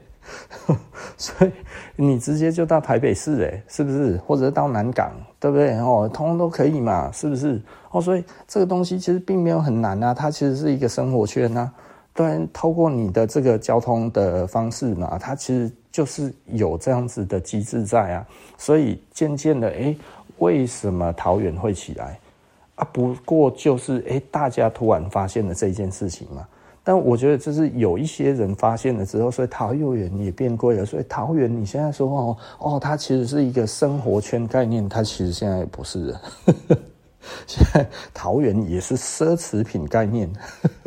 [1.18, 1.52] 所以
[1.96, 4.18] 你直接就到台北市，哎，是不是？
[4.26, 5.78] 或者到南港，对不对？
[5.80, 7.62] 哦，通通都可以嘛，是不是？
[7.92, 11.72] 哦，所以这个东西其实并没有很难啊，它其实是一个生活圈啊。
[12.14, 18.28] 对，透过你的这个交通的方式嘛，它其实就是有这样子的机制在啊。
[18.58, 19.96] 所以渐渐的，哎，
[20.38, 22.20] 为什么桃园会起来
[22.76, 22.88] 啊？
[22.92, 26.48] 不过就是哎，大家突然发现了这件事情嘛。
[26.84, 30.86] 但我觉得这是有一些人发现了之后，所以桃园也变贵了。
[30.86, 36.22] 所以桃园你现在说哦哦，它其实是一个生活圈概念，它其实现在也不是了。
[37.46, 40.28] 现在桃园也是奢侈品概念。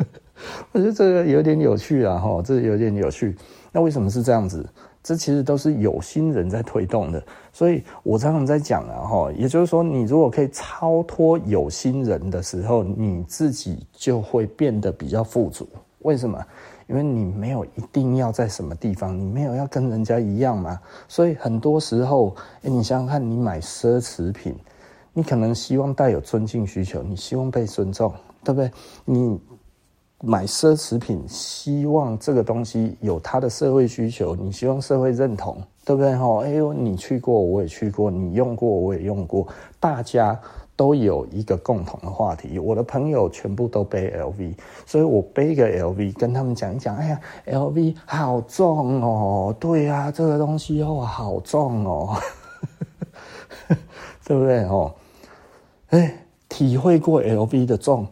[0.73, 3.35] 我觉得这个有点有趣啊，哈，这有点有趣。
[3.71, 4.67] 那为什么是这样子？
[5.01, 7.23] 这其实都是有心人在推动的。
[7.53, 15.65] 所以我常常在讲啊，哈，也就是说，你如果可以超脱有心人的时候，你自己就会变得比较富足。
[16.05, 16.39] 为什么？
[16.87, 20.79] 因为你没有一定要在什么地方，你没有要跟人家一样嘛。
[21.07, 24.55] 所以很多时候，你想想看，你买奢侈品，
[25.13, 28.69] 你可能希望带有尊敬需求，你希望被尊重，对不对？
[29.03, 29.39] 你
[30.21, 36.15] 买奢侈品，希望这个东西有它的社会需求，你希望社会认同，对不对？
[36.15, 39.47] 哈，哎呦，你去过，我也去过，你用过，我也用过，
[39.79, 40.39] 大家。
[40.75, 44.53] 都有一个共同的话题，我的朋友全部都背 LV，
[44.85, 46.95] 所以我背一个 LV，跟他们讲一讲。
[46.95, 52.17] 哎呀，LV 好重哦，对啊，这个东西哦好重哦，
[54.25, 54.93] 对不对哦？
[55.89, 58.07] 哎，体会过 LV 的重。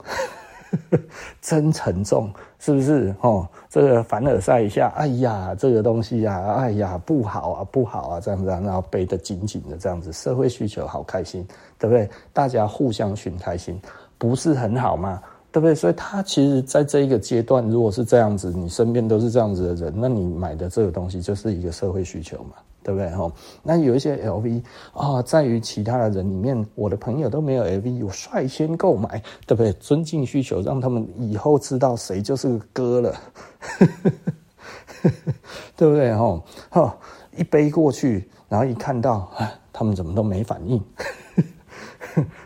[1.40, 2.34] 真沉重，
[2.64, 3.14] 是不是？
[3.20, 11.46] 哦，这个凡尔赛一下，哎呀，这个东西啊，哎呀，不好啊，不好啊，这样子，然后背得紧紧的，这样子，社会需求好开心，
[11.78, 12.10] 对不对？
[12.32, 13.78] 大家互相寻开心，
[14.18, 15.22] 不是很好吗？
[15.52, 15.76] 对不对？
[15.76, 22.52] 所以他其实在这一个阶段，如果是这样子，你身边都是这样子的人，那你买的这个东西就是一个社会需求嘛。
[22.84, 23.10] 对不对？
[23.12, 23.32] 哈，
[23.64, 24.62] 那有一些 LV
[24.94, 29.72] 啊、在于其他的人里面，我的朋友都没有 LV，我率先购买，对不对？
[29.74, 33.16] 尊敬需求，让他们以后知道谁就是哥了，
[35.76, 36.14] 对不对？
[36.14, 36.98] 哈，哈，
[37.38, 39.32] 一背过去，然后一看到，
[39.72, 40.84] 他们怎么都没反应，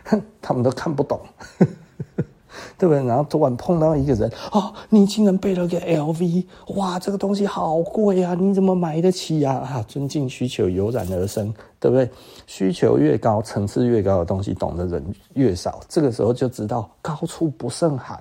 [0.40, 1.20] 他们都看不懂。
[2.76, 3.04] 对不对？
[3.04, 6.44] 然后突然碰到一个人，哦，你竟然背了个 LV，
[6.76, 8.34] 哇，这个东西好贵啊！
[8.38, 9.54] 你怎么买得起呀？
[9.54, 12.08] 啊，尊敬需求油然而生，对不对？
[12.46, 15.04] 需求越高，层次越高的东西，懂的人
[15.34, 15.80] 越少。
[15.88, 18.18] 这个时候就知道高处不胜寒，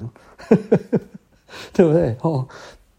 [1.74, 2.16] 对不对？
[2.22, 2.46] 哦，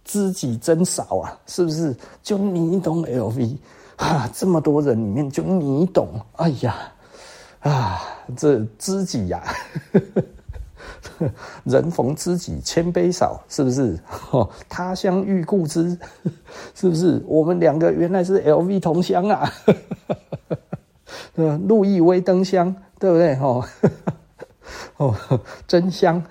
[0.04, 1.94] 知己真少啊，是不是？
[2.22, 3.56] 就你懂 LV
[3.96, 4.30] 啊？
[4.34, 6.08] 这么多人里面，就你懂。
[6.36, 6.76] 哎呀，
[7.60, 8.00] 啊，
[8.36, 9.42] 这知己呀、
[11.64, 13.98] 人逢知己千杯少，是不是？
[14.68, 15.98] 他乡遇故知，
[16.74, 17.22] 是不是？
[17.26, 19.52] 我们两个原来是 LV 同乡啊！
[21.66, 23.38] 路易威登香，对不对？
[24.96, 25.14] 哦，
[25.66, 26.22] 真香！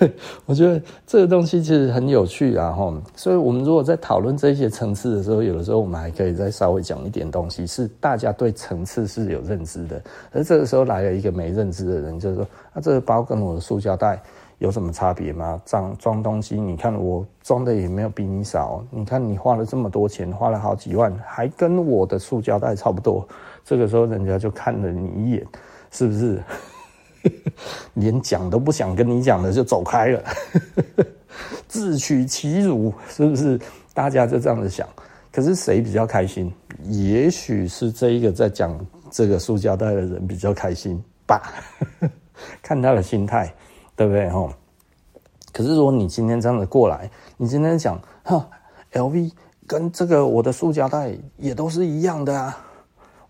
[0.46, 2.74] 我觉得这个东西其实很有趣啊，
[3.14, 10.00] 所以我们如果在讨论这些层次的时候，有的时候我们还可以再稍微讲一点东西，是大家对层次是有认知的。
[10.32, 14.20] 而这个时候来了一个没认知的人，就是说，啊，这个包跟我的塑胶袋
[14.58, 15.60] 有什么差别吗？
[15.66, 23.26] 装装东西，你看我装的也没有比你少，你看你花了这么多钱，花了好几万，还跟我的塑胶袋差不多。
[23.64, 25.46] 这个时候人家就看了你一眼，
[25.90, 26.42] 是不是？
[27.94, 30.24] 连讲都不想跟你讲的就走开了，
[31.68, 33.58] 自取其辱，是不是？
[33.92, 34.88] 大家就这样子想。
[35.32, 36.52] 可是谁比较开心？
[36.84, 38.78] 也许是这一个在讲
[39.10, 41.52] 这个塑胶袋的人比较开心吧。
[42.62, 43.52] 看他的心态，
[43.94, 44.28] 对不对？
[44.30, 44.52] 吼。
[45.52, 48.48] 可是如果你今天这样子过来，你今天讲，哈
[48.92, 49.30] ，LV
[49.66, 52.56] 跟这个我的塑胶袋也都是一样的啊，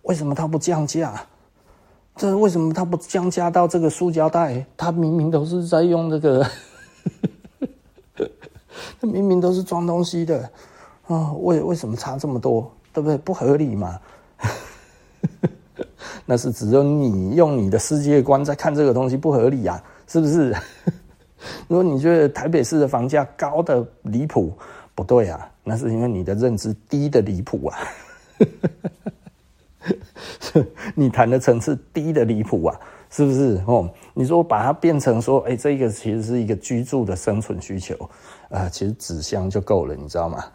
[0.03, 1.21] 为什么他不降价？
[2.17, 4.65] 这为什么他不降价到这个塑胶袋？
[4.77, 6.47] 他明明都是在用这个，
[9.01, 10.51] 他明明都是装东西的
[11.07, 12.71] 啊，为为什么差这么多？
[12.93, 13.17] 对不对？
[13.17, 13.99] 不合理嘛？
[16.27, 20.55] 那是只有你用你的世界观在看这个东西不合理啊，是不是？
[21.69, 24.53] 如果你觉得台北市的房价高的离谱，
[24.95, 27.79] 不对啊，那是因为你的认知低的离谱啊。
[30.95, 33.63] 你谈的层次低的离谱啊，是不是？
[33.67, 37.95] 哦，你说把它变成说，哎、这个其实是一个居住的生存需求
[38.51, 40.45] 啊、其实纸箱就够了，你知道吗？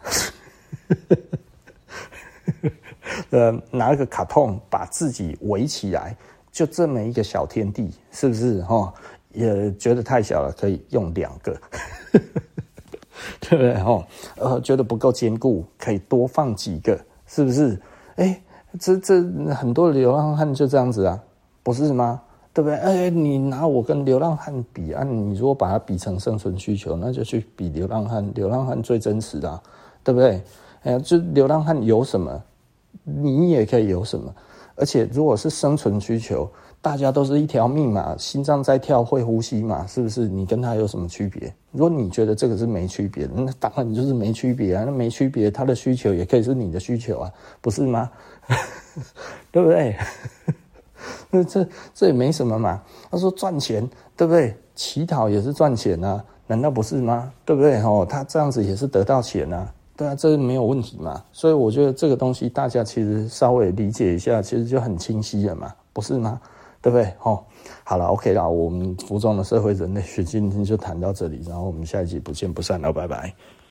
[3.30, 6.16] 呃，拿一个卡通把自己围起来，
[6.52, 8.64] 就这么一个小天地，是不是？
[8.68, 8.92] 哦，
[9.32, 11.58] 也觉得太小了，可以用两个，
[13.40, 13.74] 对不对？
[13.80, 14.06] 哦，
[14.36, 17.80] 呃，觉得不够坚固，可以多放几个，是不是？
[18.16, 18.40] 哎、
[18.78, 19.22] 这这
[19.54, 21.20] 很多流浪汉就这样子啊，
[21.62, 22.20] 不是吗？
[22.52, 22.76] 对不对？
[22.78, 29.62] 哎，你拿我跟流浪汉比啊，你如果把它比成生存需求，那就去比流浪汉，流浪汉最真实的啊，
[30.02, 30.42] 对不对？
[30.82, 32.42] 哎呀，就流浪汉有什么，
[33.04, 34.34] 你也可以有什么，
[34.74, 36.48] 而且如果是生存需求。
[36.82, 40.28] 大家都是一条命嘛，心脏在跳，会呼吸嘛，是不是？
[40.28, 41.52] 你跟他有什么区别？
[41.72, 44.84] 如果你觉得这个是没区别，那当然你就是没区别啊。
[44.86, 48.08] 那没区别，他的需求也可以是你的需求啊，不是吗？
[49.50, 49.96] 对不对？
[51.30, 52.80] 那这这也没什么嘛。
[53.10, 54.56] 他说赚钱，对不对？
[54.74, 57.32] 乞讨也是赚钱啊，难道不是吗？
[57.44, 57.80] 对不对？
[57.82, 61.22] 哦，他这样子也是得到钱啊，对啊，这没有问题嘛。
[61.32, 66.40] 所以我觉得这个东西大家其实稍微理解一下，其实就很清晰了嘛，不是吗？
[66.82, 67.12] 对不对？
[67.22, 67.42] 哦，
[67.84, 73.55] 好了，OK 了，我们服装的社会人类学今天就谈到这里，然后我们下一集不见不散了，拜拜。